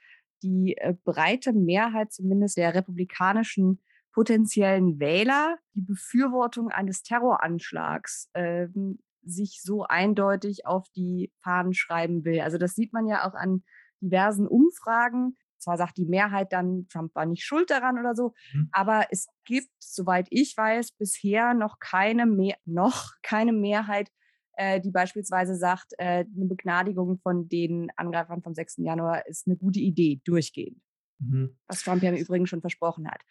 [0.43, 3.81] die äh, breite Mehrheit zumindest der republikanischen
[4.13, 12.41] potenziellen Wähler die Befürwortung eines Terroranschlags ähm, sich so eindeutig auf die Fahnen schreiben will.
[12.41, 13.63] Also das sieht man ja auch an
[14.01, 18.69] diversen Umfragen, zwar sagt die Mehrheit dann, Trump war nicht schuld daran oder so, mhm.
[18.71, 24.11] aber es gibt, soweit ich weiß, bisher noch keine, mehr, noch keine Mehrheit,
[24.53, 28.77] äh, die beispielsweise sagt, äh, eine Begnadigung von den Angreifern vom 6.
[28.77, 30.81] Januar ist eine gute Idee, durchgehend.
[31.21, 31.57] Mhm.
[31.67, 33.21] Was Trump ja im Übrigen schon versprochen hat.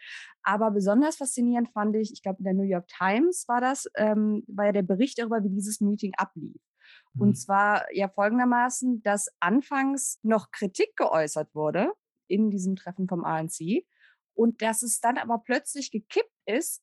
[0.43, 4.45] Aber besonders faszinierend fand ich, ich glaube, in der New York Times war das, ähm,
[4.47, 6.61] war ja der Bericht darüber, wie dieses Meeting ablief.
[7.15, 7.21] Mhm.
[7.21, 11.93] Und zwar ja folgendermaßen, dass anfangs noch Kritik geäußert wurde
[12.31, 13.85] in diesem Treffen vom ANC.
[14.35, 16.83] Und dass es dann aber plötzlich gekippt ist,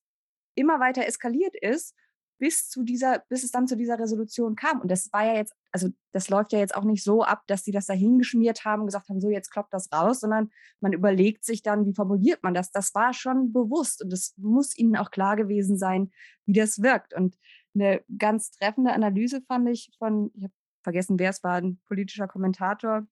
[0.56, 1.96] immer weiter eskaliert ist,
[2.40, 4.82] bis zu dieser, bis es dann zu dieser Resolution kam.
[4.82, 7.64] Und das war ja jetzt, also das läuft ja jetzt auch nicht so ab, dass
[7.64, 10.94] sie das da hingeschmiert haben und gesagt haben, so jetzt kloppt das raus, sondern man
[10.94, 12.72] überlegt sich dann, wie formuliert man das.
[12.72, 16.12] Das war schon bewusst und es muss ihnen auch klar gewesen sein,
[16.46, 17.14] wie das wirkt.
[17.14, 17.38] Und
[17.74, 22.28] eine ganz treffende Analyse fand ich von, ich habe vergessen, wer es war, ein politischer
[22.28, 23.06] Kommentator,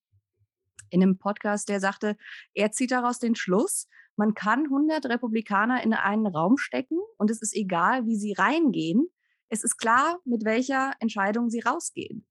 [0.90, 2.16] in einem Podcast, der sagte,
[2.54, 7.42] er zieht daraus den Schluss, man kann 100 Republikaner in einen Raum stecken und es
[7.42, 9.08] ist egal, wie sie reingehen.
[9.48, 12.26] es ist klar, mit welcher Entscheidung sie rausgehen.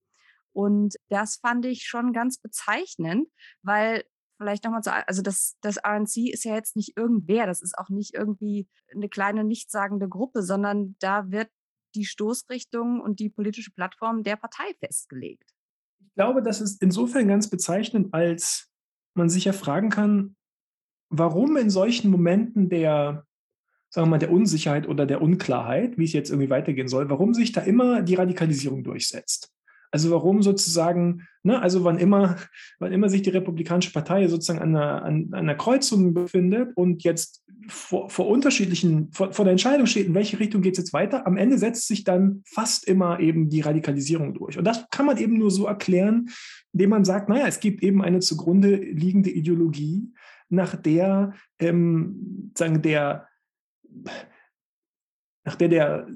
[0.51, 3.29] Und das fand ich schon ganz bezeichnend,
[3.61, 4.03] weil
[4.37, 7.89] vielleicht nochmal zu, also das, das RNC ist ja jetzt nicht irgendwer, das ist auch
[7.89, 11.49] nicht irgendwie eine kleine nichtssagende Gruppe, sondern da wird
[11.95, 15.54] die Stoßrichtung und die politische Plattform der Partei festgelegt.
[16.15, 18.69] Ich glaube, das ist insofern ganz bezeichnend, als
[19.15, 20.37] man sich ja fragen kann,
[21.09, 23.25] warum in solchen Momenten der,
[23.89, 27.33] sagen wir mal, der Unsicherheit oder der Unklarheit, wie es jetzt irgendwie weitergehen soll, warum
[27.33, 29.51] sich da immer die Radikalisierung durchsetzt.
[29.91, 32.37] Also warum sozusagen, ne, also wann immer,
[32.79, 37.44] wann immer sich die Republikanische Partei sozusagen an einer, an, einer Kreuzung befindet und jetzt
[37.67, 41.25] vor, vor unterschiedlichen, vor, vor, der Entscheidung steht, in welche Richtung geht es jetzt weiter,
[41.27, 44.57] am Ende setzt sich dann fast immer eben die Radikalisierung durch.
[44.57, 46.29] Und das kann man eben nur so erklären,
[46.73, 50.11] indem man sagt, naja, es gibt eben eine zugrunde liegende Ideologie,
[50.49, 53.27] nach der ähm, sagen der
[55.45, 56.07] nach der der,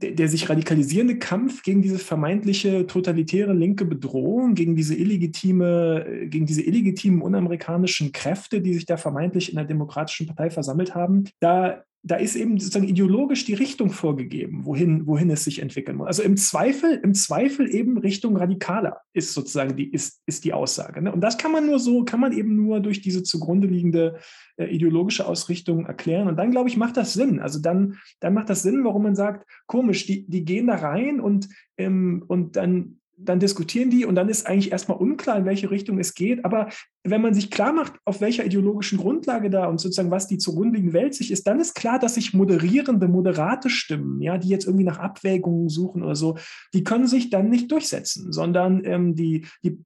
[0.00, 6.62] der, sich radikalisierende Kampf gegen diese vermeintliche totalitäre linke Bedrohung, gegen diese illegitime, gegen diese
[6.62, 12.16] illegitimen unamerikanischen Kräfte, die sich da vermeintlich in der Demokratischen Partei versammelt haben, da da
[12.16, 16.06] ist eben sozusagen ideologisch die Richtung vorgegeben, wohin, wohin es sich entwickeln muss.
[16.06, 21.02] Also im Zweifel, im Zweifel eben Richtung radikaler ist sozusagen die, ist, ist die Aussage.
[21.02, 21.12] Ne?
[21.12, 24.18] Und das kann man nur so, kann man eben nur durch diese zugrunde liegende
[24.56, 26.28] äh, ideologische Ausrichtung erklären.
[26.28, 27.40] Und dann, glaube ich, macht das Sinn.
[27.40, 31.20] Also dann, dann macht das Sinn, warum man sagt, komisch, die, die gehen da rein
[31.20, 35.70] und, ähm, und dann dann diskutieren die und dann ist eigentlich erstmal unklar, in welche
[35.70, 36.44] Richtung es geht.
[36.44, 36.68] Aber
[37.04, 40.76] wenn man sich klar macht, auf welcher ideologischen Grundlage da und sozusagen was die zugrunde
[40.76, 44.66] liegende Welt sich ist, dann ist klar, dass sich moderierende, moderate Stimmen, ja, die jetzt
[44.66, 46.38] irgendwie nach Abwägungen suchen oder so,
[46.72, 49.78] die können sich dann nicht durchsetzen, sondern ähm, die, die,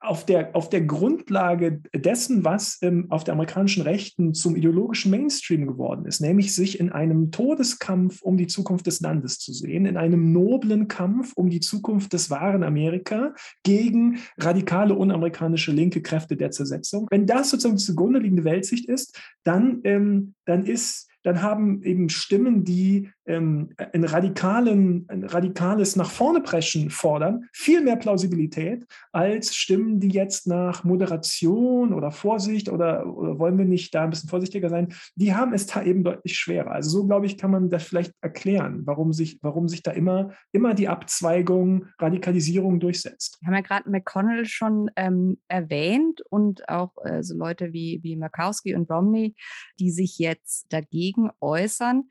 [0.00, 5.66] auf der, auf der Grundlage dessen, was ähm, auf der amerikanischen Rechten zum ideologischen Mainstream
[5.66, 9.98] geworden ist, nämlich sich in einem Todeskampf um die Zukunft des Landes zu sehen, in
[9.98, 16.50] einem noblen Kampf um die Zukunft des wahren Amerika gegen radikale unamerikanische linke Kräfte der
[16.50, 17.06] Zersetzung.
[17.10, 22.64] Wenn das sozusagen zugrunde liegende Weltsicht ist, dann, ähm, dann ist dann haben eben Stimmen,
[22.64, 30.00] die ähm, ein, radikalen, ein radikales nach vorne preschen fordern, viel mehr Plausibilität als Stimmen,
[30.00, 34.68] die jetzt nach Moderation oder Vorsicht oder, oder wollen wir nicht da ein bisschen vorsichtiger
[34.68, 36.72] sein, die haben es da eben deutlich schwerer.
[36.72, 40.32] Also so, glaube ich, kann man das vielleicht erklären, warum sich, warum sich da immer,
[40.52, 43.38] immer die Abzweigung, Radikalisierung durchsetzt.
[43.40, 48.16] Wir haben ja gerade McConnell schon ähm, erwähnt und auch äh, so Leute wie, wie
[48.16, 49.34] Markowski und Romney,
[49.78, 52.08] die sich jetzt dagegen äußern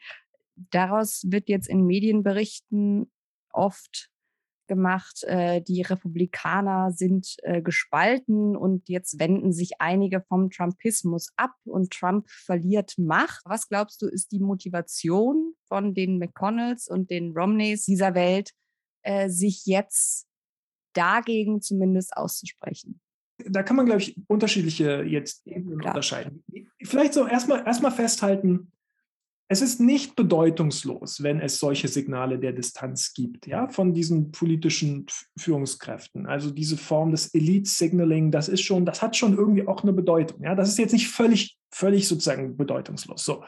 [0.71, 3.11] daraus wird jetzt in Medienberichten
[3.51, 4.09] oft
[4.69, 11.55] gemacht, äh, die Republikaner sind äh, gespalten und jetzt wenden sich einige vom Trumpismus ab
[11.65, 13.41] und Trump verliert Macht.
[13.43, 18.51] Was glaubst du, ist die Motivation von den McConnells und den Romneys dieser Welt,
[19.01, 20.27] äh, sich jetzt
[20.93, 23.01] dagegen zumindest auszusprechen?
[23.45, 26.43] Da kann man, glaube ich, unterschiedliche jetzt unterscheiden.
[26.83, 28.71] Vielleicht so erstmal erstmal festhalten,
[29.51, 35.07] es ist nicht bedeutungslos, wenn es solche Signale der Distanz gibt, ja, von diesen politischen
[35.37, 36.27] Führungskräften.
[36.27, 40.43] Also diese Form des Elite-Signaling, das ist schon, das hat schon irgendwie auch eine Bedeutung.
[40.43, 43.25] Ja, das ist jetzt nicht völlig, völlig sozusagen bedeutungslos.
[43.25, 43.43] So.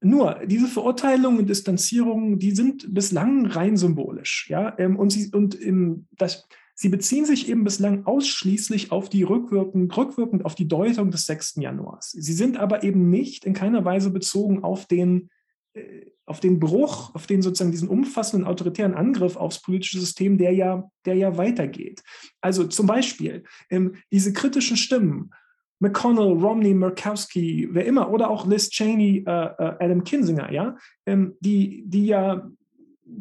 [0.00, 5.54] Nur, diese Verurteilungen und Distanzierungen, die sind bislang rein symbolisch, ja, ähm, und sie, und
[5.54, 11.10] im, das, Sie beziehen sich eben bislang ausschließlich auf die rückwirkend, rückwirkend auf die Deutung
[11.10, 11.56] des 6.
[11.56, 12.10] Januars.
[12.10, 15.30] Sie sind aber eben nicht in keiner Weise bezogen auf den,
[15.74, 20.52] äh, auf den Bruch, auf den sozusagen diesen umfassenden autoritären Angriff aufs politische System, der
[20.52, 22.02] ja, der ja weitergeht.
[22.40, 25.30] Also zum Beispiel ähm, diese kritischen Stimmen,
[25.78, 31.34] McConnell, Romney, Murkowski, wer immer, oder auch Liz Cheney, äh, äh, Adam Kinzinger, ja, ähm,
[31.40, 32.48] die, die ja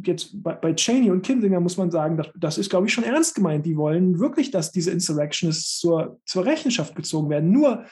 [0.04, 3.04] jetzt bei, bei Cheney und Kinsinger muss man sagen, das, das ist, glaube ich, schon
[3.04, 3.66] ernst gemeint.
[3.66, 7.52] Die wollen wirklich, dass diese Insurrectionists zur, zur Rechenschaft gezogen werden.
[7.52, 7.86] Nur,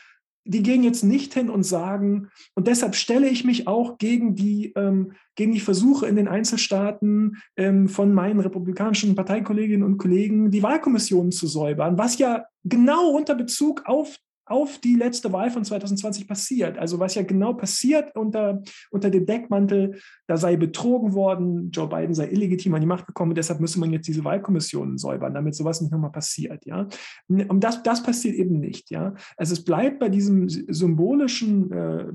[0.44, 4.74] die gehen jetzt nicht hin und sagen, und deshalb stelle ich mich auch gegen die,
[4.76, 10.64] ähm, gegen die Versuche in den Einzelstaaten ähm, von meinen republikanischen Parteikolleginnen und Kollegen, die
[10.64, 14.18] Wahlkommissionen zu säubern, was ja genau unter Bezug auf
[14.52, 16.78] auf die letzte Wahl von 2020 passiert.
[16.78, 22.14] Also was ja genau passiert unter, unter dem Deckmantel, da sei betrogen worden, Joe Biden
[22.14, 25.82] sei illegitim an die Macht gekommen, deshalb müsse man jetzt diese Wahlkommissionen säubern, damit sowas
[25.82, 26.66] nicht nochmal passiert.
[26.66, 26.88] Ja?
[27.28, 28.92] Und das, das passiert eben nicht.
[28.92, 29.14] Ja?
[29.38, 32.06] Also es bleibt bei diesem symbolischen äh,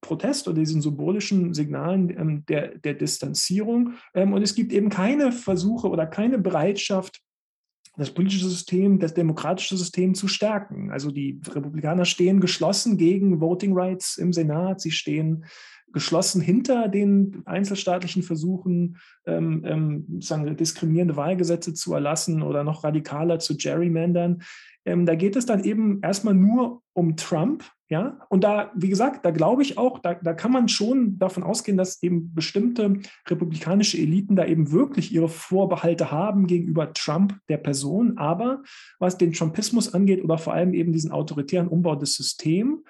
[0.00, 3.94] Protest oder diesen symbolischen Signalen ähm, der, der Distanzierung.
[4.14, 7.20] Ähm, und es gibt eben keine Versuche oder keine Bereitschaft,
[7.96, 10.90] das politische System, das demokratische System zu stärken.
[10.90, 14.80] Also die Republikaner stehen geschlossen gegen Voting Rights im Senat.
[14.80, 15.44] Sie stehen
[15.92, 23.38] geschlossen hinter den einzelstaatlichen Versuchen, ähm, ähm, sagen, diskriminierende Wahlgesetze zu erlassen oder noch radikaler
[23.38, 24.42] zu gerrymandern.
[24.84, 28.18] Ähm, da geht es dann eben erstmal nur um Trump, ja.
[28.30, 31.76] Und da, wie gesagt, da glaube ich auch, da, da kann man schon davon ausgehen,
[31.76, 38.16] dass eben bestimmte republikanische Eliten da eben wirklich ihre Vorbehalte haben gegenüber Trump, der Person.
[38.16, 38.62] Aber
[38.98, 42.80] was den Trumpismus angeht oder vor allem eben diesen autoritären Umbau des Systems,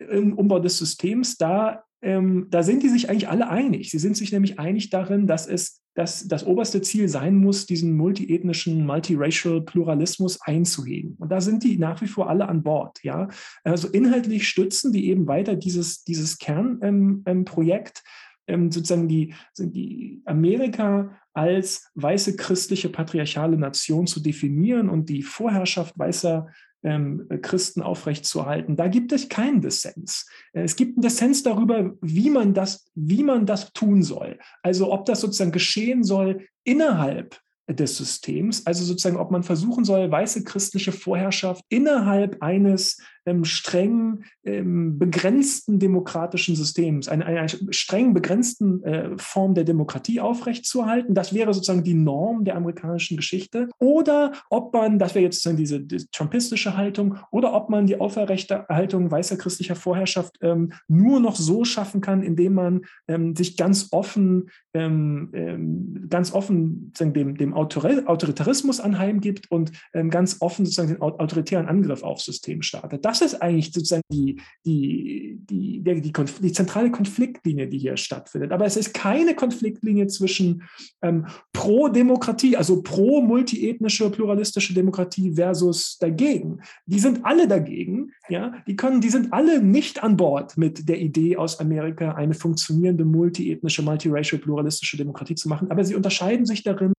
[0.00, 3.90] im Umbau des Systems, da ähm, da sind die sich eigentlich alle einig.
[3.90, 7.96] Sie sind sich nämlich einig darin, dass es dass das oberste Ziel sein muss, diesen
[7.96, 11.16] multiethnischen, multiracial Pluralismus einzuhegen.
[11.18, 13.02] Und da sind die nach wie vor alle an Bord.
[13.02, 13.28] Ja?
[13.64, 18.02] Also inhaltlich stützen die eben weiter dieses, dieses Kernprojekt,
[18.46, 25.22] ähm, ähm, sozusagen die, die Amerika als weiße christliche patriarchale Nation zu definieren und die
[25.22, 26.48] Vorherrschaft weißer
[26.82, 28.76] ähm, Christen aufrechtzuerhalten.
[28.76, 30.26] Da gibt es keinen Dissens.
[30.52, 34.38] Äh, es gibt einen Dissens darüber, wie man das, wie man das tun soll.
[34.62, 37.38] Also ob das sozusagen geschehen soll innerhalb
[37.68, 44.24] des Systems, also sozusagen, ob man versuchen soll, weiße christliche Vorherrschaft innerhalb eines ähm, streng
[44.44, 51.14] ähm, begrenzten demokratischen Systems, einer, einer streng begrenzten äh, Form der Demokratie aufrechtzuerhalten.
[51.14, 53.68] Das wäre sozusagen die Norm der amerikanischen Geschichte.
[53.78, 58.00] Oder ob man, das wäre jetzt sozusagen diese die trumpistische Haltung, oder ob man die
[58.00, 63.88] Aufrechterhaltung weißer christlicher Vorherrschaft ähm, nur noch so schaffen kann, indem man ähm, sich ganz
[63.92, 69.72] offen, ähm, ähm, ganz offen dem, dem Autoritarismus anheimgibt und
[70.10, 73.04] ganz offen sozusagen den autoritären Angriff aufs System startet.
[73.04, 78.52] Das ist eigentlich sozusagen die, die, die, die, die, die, zentrale Konfliktlinie, die hier stattfindet.
[78.52, 80.62] Aber es ist keine Konfliktlinie zwischen
[81.02, 86.60] ähm, Pro-Demokratie, also pro-multiethnische, pluralistische Demokratie versus dagegen.
[86.86, 88.12] Die sind alle dagegen.
[88.28, 88.54] Ja?
[88.66, 93.04] Die, können, die sind alle nicht an Bord mit der Idee aus Amerika, eine funktionierende
[93.04, 95.70] multiethnische, multiracial, pluralistische Demokratie zu machen.
[95.70, 96.92] Aber sie unterscheiden sich darin,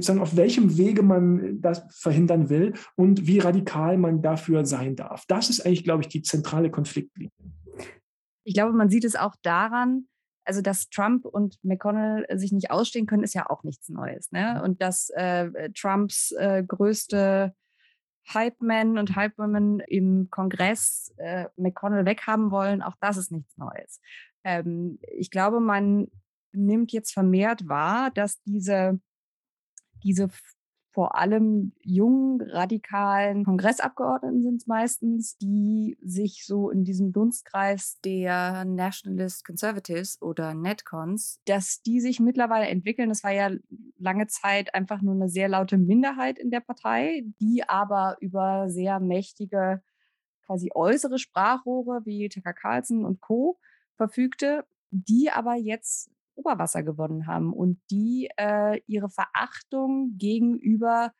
[0.00, 5.24] sagen, auf welchem Wege man das verhindern will und wie radikal man dafür sein darf.
[5.26, 7.32] Das ist eigentlich, glaube ich, die zentrale Konfliktlinie.
[8.44, 10.06] Ich glaube, man sieht es auch daran,
[10.44, 14.32] also dass Trump und McConnell sich nicht ausstehen können, ist ja auch nichts Neues.
[14.32, 14.62] Ne?
[14.64, 17.54] Und dass äh, Trumps äh, größte
[18.32, 24.00] Hype-Men und Hype-Women im Kongress äh, McConnell weghaben wollen, auch das ist nichts Neues.
[24.44, 26.08] Ähm, ich glaube, man
[26.52, 29.00] nimmt jetzt vermehrt wahr, dass diese
[30.02, 30.28] diese
[30.98, 38.64] vor allem jungen, radikalen Kongressabgeordneten sind es meistens, die sich so in diesem Dunstkreis der
[38.64, 43.10] Nationalist Conservatives oder Netcons, dass die sich mittlerweile entwickeln.
[43.10, 43.50] Das war ja
[43.96, 48.98] lange Zeit einfach nur eine sehr laute Minderheit in der Partei, die aber über sehr
[48.98, 49.82] mächtige
[50.46, 53.60] quasi äußere Sprachrohre wie Tucker Carlson und Co.
[53.94, 61.12] verfügte, die aber jetzt Oberwasser gewonnen haben und die äh, ihre Verachtung gegenüber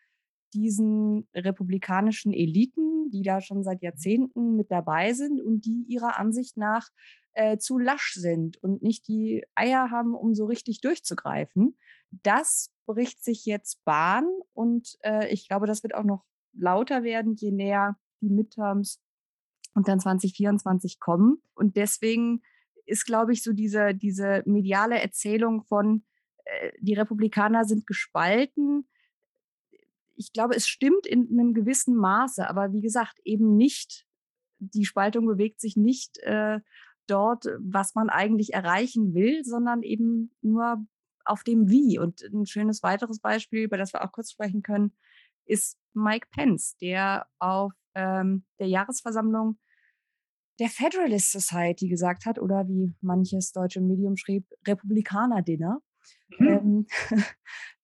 [0.54, 6.56] diesen republikanischen Eliten, die da schon seit Jahrzehnten mit dabei sind und die ihrer Ansicht
[6.56, 6.88] nach
[7.34, 11.76] äh, zu lasch sind und nicht die Eier haben, um so richtig durchzugreifen.
[12.10, 17.34] Das bricht sich jetzt Bahn und äh, ich glaube, das wird auch noch lauter werden,
[17.34, 19.00] je näher die Midterms
[19.74, 21.42] und dann 2024 kommen.
[21.54, 22.42] Und deswegen
[22.88, 26.04] ist, glaube ich, so diese, diese mediale Erzählung von,
[26.44, 28.88] äh, die Republikaner sind gespalten.
[30.16, 34.06] Ich glaube, es stimmt in einem gewissen Maße, aber wie gesagt, eben nicht,
[34.58, 36.60] die Spaltung bewegt sich nicht äh,
[37.06, 40.84] dort, was man eigentlich erreichen will, sondern eben nur
[41.24, 41.98] auf dem Wie.
[41.98, 44.92] Und ein schönes weiteres Beispiel, über das wir auch kurz sprechen können,
[45.44, 49.58] ist Mike Pence, der auf ähm, der Jahresversammlung
[50.58, 55.80] der Federalist Society gesagt hat oder wie manches deutsche Medium schrieb, Republikaner-Dinner.
[56.38, 56.46] Mhm.
[56.46, 56.86] Ähm,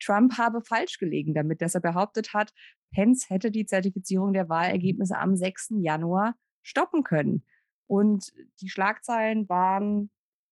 [0.00, 2.52] Trump habe falsch gelegen damit, dass er behauptet hat,
[2.92, 5.74] Pence hätte die Zertifizierung der Wahlergebnisse am 6.
[5.80, 7.44] Januar stoppen können.
[7.86, 10.10] Und die Schlagzeilen waren,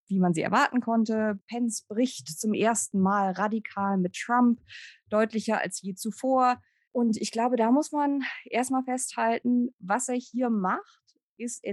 [0.08, 1.40] wie man sie erwarten konnte.
[1.48, 4.60] Pence bricht zum ersten Mal radikal mit Trump,
[5.08, 6.60] deutlicher als je zuvor.
[6.90, 11.02] Und ich glaube, da muss man erstmal festhalten, was er hier macht,
[11.38, 11.64] ist,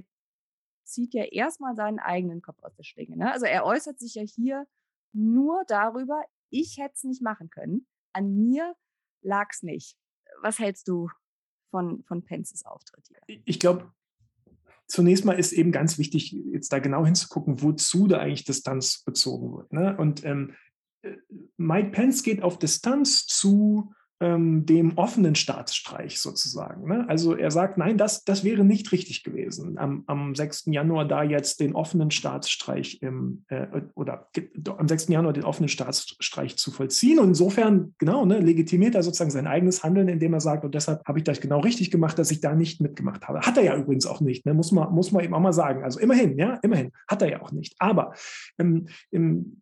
[0.91, 3.17] zieht ja erstmal seinen eigenen Kopf aus der Schlinge.
[3.17, 3.31] Ne?
[3.31, 4.67] Also er äußert sich ja hier
[5.13, 7.87] nur darüber, ich hätte es nicht machen können.
[8.13, 8.75] An mir
[9.21, 9.97] lag es nicht.
[10.41, 11.09] Was hältst du
[11.71, 13.41] von, von Pences Auftritt hier?
[13.45, 13.91] Ich glaube,
[14.87, 19.55] zunächst mal ist eben ganz wichtig, jetzt da genau hinzugucken, wozu da eigentlich Distanz bezogen
[19.55, 19.73] wird.
[19.73, 19.95] Ne?
[19.97, 20.55] Und ähm,
[21.01, 21.15] äh,
[21.57, 26.87] Mike Pence geht auf Distanz zu ähm, dem offenen Staatsstreich sozusagen.
[26.87, 27.05] Ne?
[27.07, 30.65] Also er sagt, nein, das, das wäre nicht richtig gewesen, am, am 6.
[30.67, 34.27] Januar da jetzt den offenen Staatsstreich im, äh, oder
[34.77, 35.07] am 6.
[35.07, 37.19] Januar den offenen Staatsstreich zu vollziehen.
[37.19, 41.05] Und insofern, genau, ne, legitimiert er sozusagen sein eigenes Handeln, indem er sagt, und deshalb
[41.07, 43.41] habe ich das genau richtig gemacht, dass ich da nicht mitgemacht habe.
[43.41, 44.53] Hat er ja übrigens auch nicht, ne?
[44.53, 45.83] muss, man, muss man eben auch mal sagen.
[45.83, 47.75] Also immerhin, ja, immerhin, hat er ja auch nicht.
[47.79, 48.13] Aber
[48.57, 49.57] ähm, im,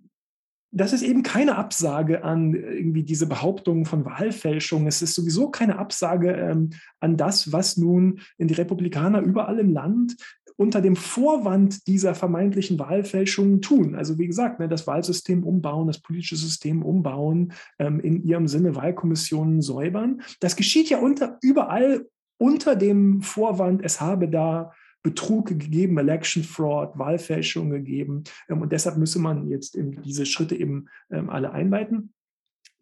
[0.72, 4.86] das ist eben keine Absage an irgendwie diese Behauptungen von Wahlfälschung.
[4.86, 9.72] Es ist sowieso keine Absage ähm, an das, was nun in die Republikaner überall im
[9.72, 10.18] Land
[10.57, 13.95] unter dem Vorwand dieser vermeintlichen Wahlfälschungen tun.
[13.95, 18.76] Also wie gesagt, ne, das Wahlsystem umbauen, das politische System umbauen, ähm, in ihrem Sinne
[18.76, 20.22] Wahlkommissionen säubern.
[20.39, 22.07] Das geschieht ja unter, überall
[22.39, 24.74] unter dem Vorwand, es habe da
[25.08, 28.26] Betrug gegeben, Election Fraud, Wahlfälschung gegeben.
[28.49, 32.14] Ähm, und deshalb müsse man jetzt diese Schritte eben ähm, alle einleiten.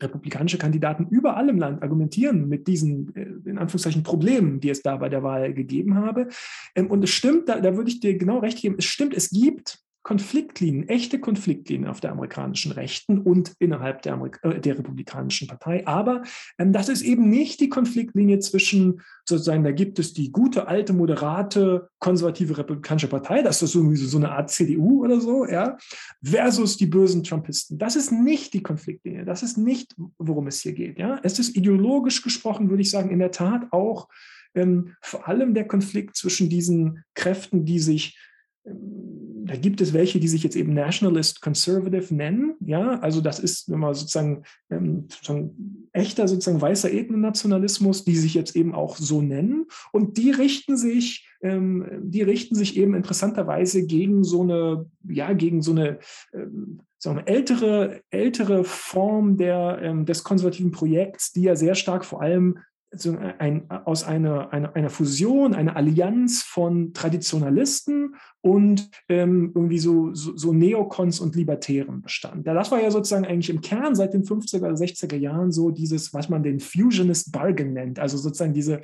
[0.02, 4.98] Republikanische Kandidaten überall im Land argumentieren mit diesen, äh, in Anführungszeichen, Problemen, die es da
[4.98, 6.30] bei der Wahl gegeben habe.
[6.74, 9.30] Ähm, und es stimmt, da, da würde ich dir genau recht geben, es stimmt, es
[9.30, 15.48] gibt Konfliktlinien, echte Konfliktlinien auf der amerikanischen Rechten und innerhalb der, Amerik äh, der Republikanischen
[15.48, 15.86] Partei.
[15.88, 16.22] Aber
[16.60, 20.94] ähm, das ist eben nicht die Konfliktlinie zwischen sozusagen, da gibt es die gute, alte,
[20.94, 25.76] moderate, konservative Republikanische Partei, das ist sowieso so eine Art CDU oder so, ja,
[26.22, 27.80] versus die bösen Trumpisten.
[27.80, 29.26] Das ist nicht die Konfliktlinie.
[29.26, 31.00] Das ist nicht, worum es hier geht.
[31.00, 34.08] Ja, es ist ideologisch gesprochen, würde ich sagen, in der Tat auch
[34.54, 38.20] ähm, vor allem der Konflikt zwischen diesen Kräften, die sich
[38.66, 42.56] da gibt es welche, die sich jetzt eben Nationalist Conservative nennen.
[42.62, 48.34] Ja, also das ist wenn man sozusagen, ähm, sozusagen echter sozusagen weißer Ethnonationalismus, die sich
[48.34, 49.66] jetzt eben auch so nennen.
[49.92, 55.62] Und die richten sich, ähm, die richten sich eben interessanterweise gegen so eine, ja, gegen
[55.62, 56.00] so eine
[56.34, 62.04] ähm, sagen wir, ältere, ältere Form der, ähm, des konservativen Projekts, die ja sehr stark
[62.04, 62.58] vor allem
[63.00, 70.14] so ein, aus einer, einer, einer Fusion, einer Allianz von Traditionalisten und ähm, irgendwie so,
[70.14, 72.46] so, so, Neokons und Libertären bestand.
[72.46, 76.14] Das war ja sozusagen eigentlich im Kern seit den 50er oder 60er Jahren so dieses,
[76.14, 78.82] was man den Fusionist Bargain nennt, also sozusagen diese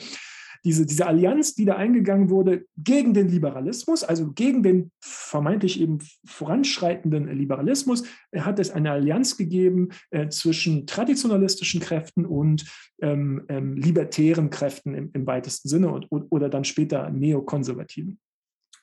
[0.64, 6.00] diese, diese Allianz, die da eingegangen wurde gegen den Liberalismus, also gegen den vermeintlich eben
[6.26, 8.04] voranschreitenden Liberalismus,
[8.36, 12.66] hat es eine Allianz gegeben äh, zwischen traditionalistischen Kräften und
[13.02, 18.20] ähm, ähm, libertären Kräften im, im weitesten Sinne und, oder dann später neokonservativen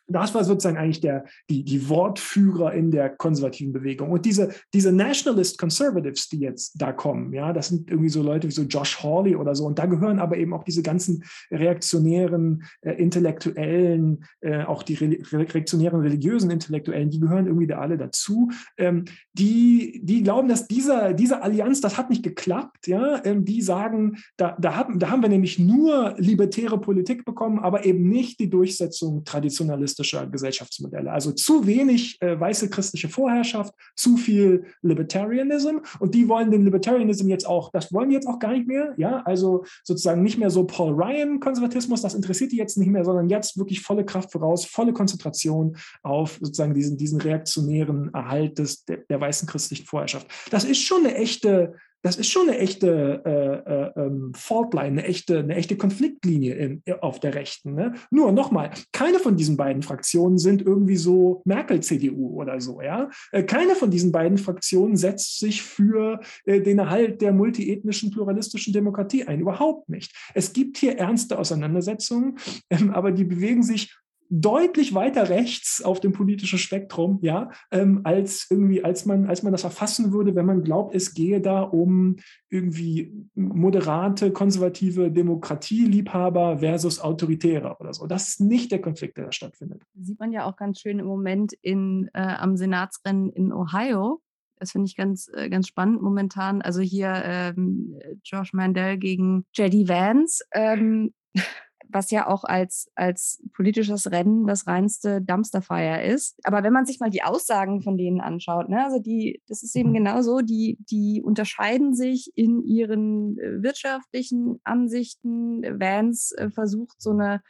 [0.09, 4.11] das war sozusagen eigentlich der, die, die Wortführer in der konservativen Bewegung.
[4.11, 8.49] Und diese, diese Nationalist Conservatives, die jetzt da kommen, ja, das sind irgendwie so Leute
[8.49, 9.67] wie so Josh Hawley oder so.
[9.67, 15.19] Und da gehören aber eben auch diese ganzen reaktionären, äh, intellektuellen, äh, auch die re
[15.31, 18.51] reaktionären religiösen Intellektuellen, die gehören irgendwie da alle dazu.
[18.79, 19.05] Ähm,
[19.35, 23.23] die, die glauben, dass dieser, diese Allianz, das hat nicht geklappt, ja.
[23.25, 27.85] Ähm, die sagen, da, da, haben, da haben wir nämlich nur libertäre Politik bekommen, aber
[27.85, 31.11] eben nicht die Durchsetzung traditionalistischer kapitalistischer Gesellschaftsmodelle.
[31.11, 37.29] Also zu wenig äh, weiße christliche Vorherrschaft, zu viel Libertarianism und die wollen den Libertarianism
[37.29, 40.51] jetzt auch, das wollen die jetzt auch gar nicht mehr, ja, also sozusagen nicht mehr
[40.51, 44.33] so Paul Ryan Konservatismus, das interessiert die jetzt nicht mehr, sondern jetzt wirklich volle Kraft
[44.33, 50.27] voraus, volle Konzentration auf sozusagen diesen, diesen reaktionären Erhalt des, der, der weißen christlichen Vorherrschaft.
[50.51, 55.05] Das ist schon eine echte das ist schon eine echte äh, äh, ähm, Faultline, eine
[55.05, 57.75] echte, eine echte Konfliktlinie in, auf der Rechten.
[57.75, 57.95] Ne?
[58.11, 62.81] Nur nochmal, keine von diesen beiden Fraktionen sind irgendwie so Merkel-CDU oder so.
[62.81, 63.11] Ja?
[63.33, 68.73] Äh, keine von diesen beiden Fraktionen setzt sich für äh, den Erhalt der multiethnischen, pluralistischen
[68.73, 69.41] Demokratie ein.
[69.41, 70.15] Überhaupt nicht.
[70.35, 72.39] Es gibt hier ernste Auseinandersetzungen,
[72.71, 73.97] ähm, aber die bewegen sich
[74.31, 79.53] deutlich weiter rechts auf dem politischen Spektrum, ja, ähm, als irgendwie, als man, als man
[79.53, 82.17] das erfassen würde, wenn man glaubt, es gehe da um
[82.51, 88.07] irgendwie moderate, konservative Demokratieliebhaber versus Autoritäre oder so.
[88.07, 89.83] Das ist nicht der Konflikt, der da stattfindet.
[89.95, 94.21] Sieht man ja auch ganz schön im Moment in, äh, am Senatsrennen in Ohio.
[94.59, 96.63] Das finde ich ganz, äh, ganz spannend momentan.
[96.63, 100.45] Also hier ähm, Josh Mandel gegen JD Vance.
[100.53, 101.15] Ähm,
[101.91, 106.39] was ja auch als, als politisches Rennen das reinste Dumpsterfire ist.
[106.45, 109.75] Aber wenn man sich mal die Aussagen von denen anschaut, ne, also die, das ist
[109.77, 109.95] eben mhm.
[109.95, 115.63] genauso, die, die unterscheiden sich in ihren äh, wirtschaftlichen Ansichten.
[115.81, 117.43] Vance äh, versucht so eine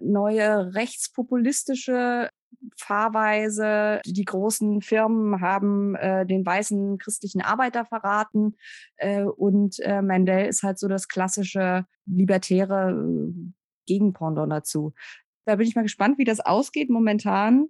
[0.00, 2.30] neue rechtspopulistische
[2.76, 4.00] Fahrweise.
[4.06, 8.56] Die großen Firmen haben äh, den weißen christlichen Arbeiter verraten
[8.96, 13.52] äh, und äh, Mandel ist halt so das klassische libertäre äh,
[13.86, 14.92] Gegenpendant dazu.
[15.44, 16.90] Da bin ich mal gespannt, wie das ausgeht.
[16.90, 17.68] Momentan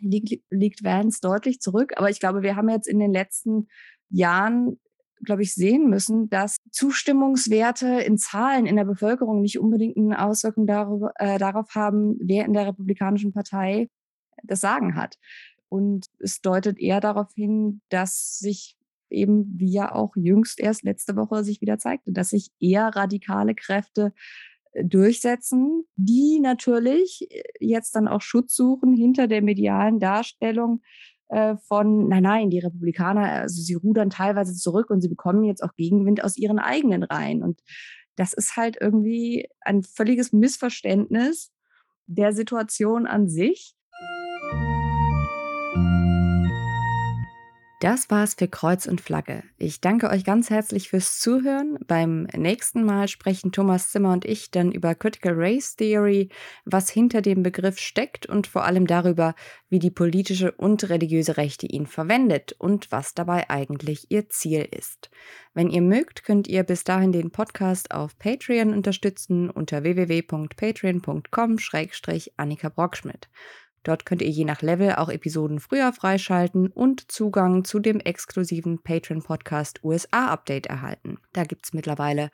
[0.00, 3.68] liegt, liegt Vance deutlich zurück, aber ich glaube, wir haben jetzt in den letzten
[4.10, 4.78] Jahren
[5.24, 10.66] glaube ich, sehen müssen, dass Zustimmungswerte in Zahlen in der Bevölkerung nicht unbedingt eine Auswirkung
[10.66, 13.88] darüber, äh, darauf haben, wer in der Republikanischen Partei
[14.42, 15.18] das Sagen hat.
[15.68, 18.76] Und es deutet eher darauf hin, dass sich
[19.10, 23.54] eben, wie ja auch jüngst erst letzte Woche sich wieder zeigte, dass sich eher radikale
[23.54, 24.12] Kräfte
[24.74, 30.82] durchsetzen, die natürlich äh, jetzt dann auch Schutz suchen hinter der medialen Darstellung
[31.28, 35.62] äh, von, nein, nein, die Republikaner, also sie rudern teilweise zurück und sie bekommen jetzt
[35.62, 37.42] auch Gegenwind aus ihren eigenen Reihen.
[37.42, 37.60] Und
[38.16, 41.52] das ist halt irgendwie ein völliges Missverständnis
[42.06, 43.74] der Situation an sich.
[47.82, 49.42] Das war's für Kreuz und Flagge.
[49.58, 51.80] Ich danke euch ganz herzlich fürs Zuhören.
[51.84, 56.28] Beim nächsten Mal sprechen Thomas Zimmer und ich dann über Critical Race Theory,
[56.64, 59.34] was hinter dem Begriff steckt und vor allem darüber,
[59.68, 65.10] wie die politische und religiöse Rechte ihn verwendet und was dabei eigentlich ihr Ziel ist.
[65.52, 73.28] Wenn ihr mögt, könnt ihr bis dahin den Podcast auf Patreon unterstützen unter www.patreon.com-annika Brockschmidt.
[73.82, 78.82] Dort könnt ihr je nach Level auch Episoden früher freischalten und Zugang zu dem exklusiven
[78.82, 81.18] Patreon-Podcast USA Update erhalten.
[81.32, 82.30] Da gibt es mittlerweile,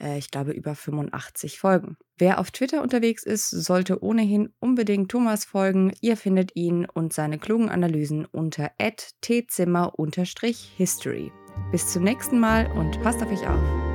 [0.00, 1.96] äh, ich glaube, über 85 Folgen.
[2.18, 5.92] Wer auf Twitter unterwegs ist, sollte ohnehin unbedingt Thomas folgen.
[6.00, 11.32] Ihr findet ihn und seine klugen Analysen unter tzimmer-history.
[11.70, 13.91] Bis zum nächsten Mal und passt auf euch auf.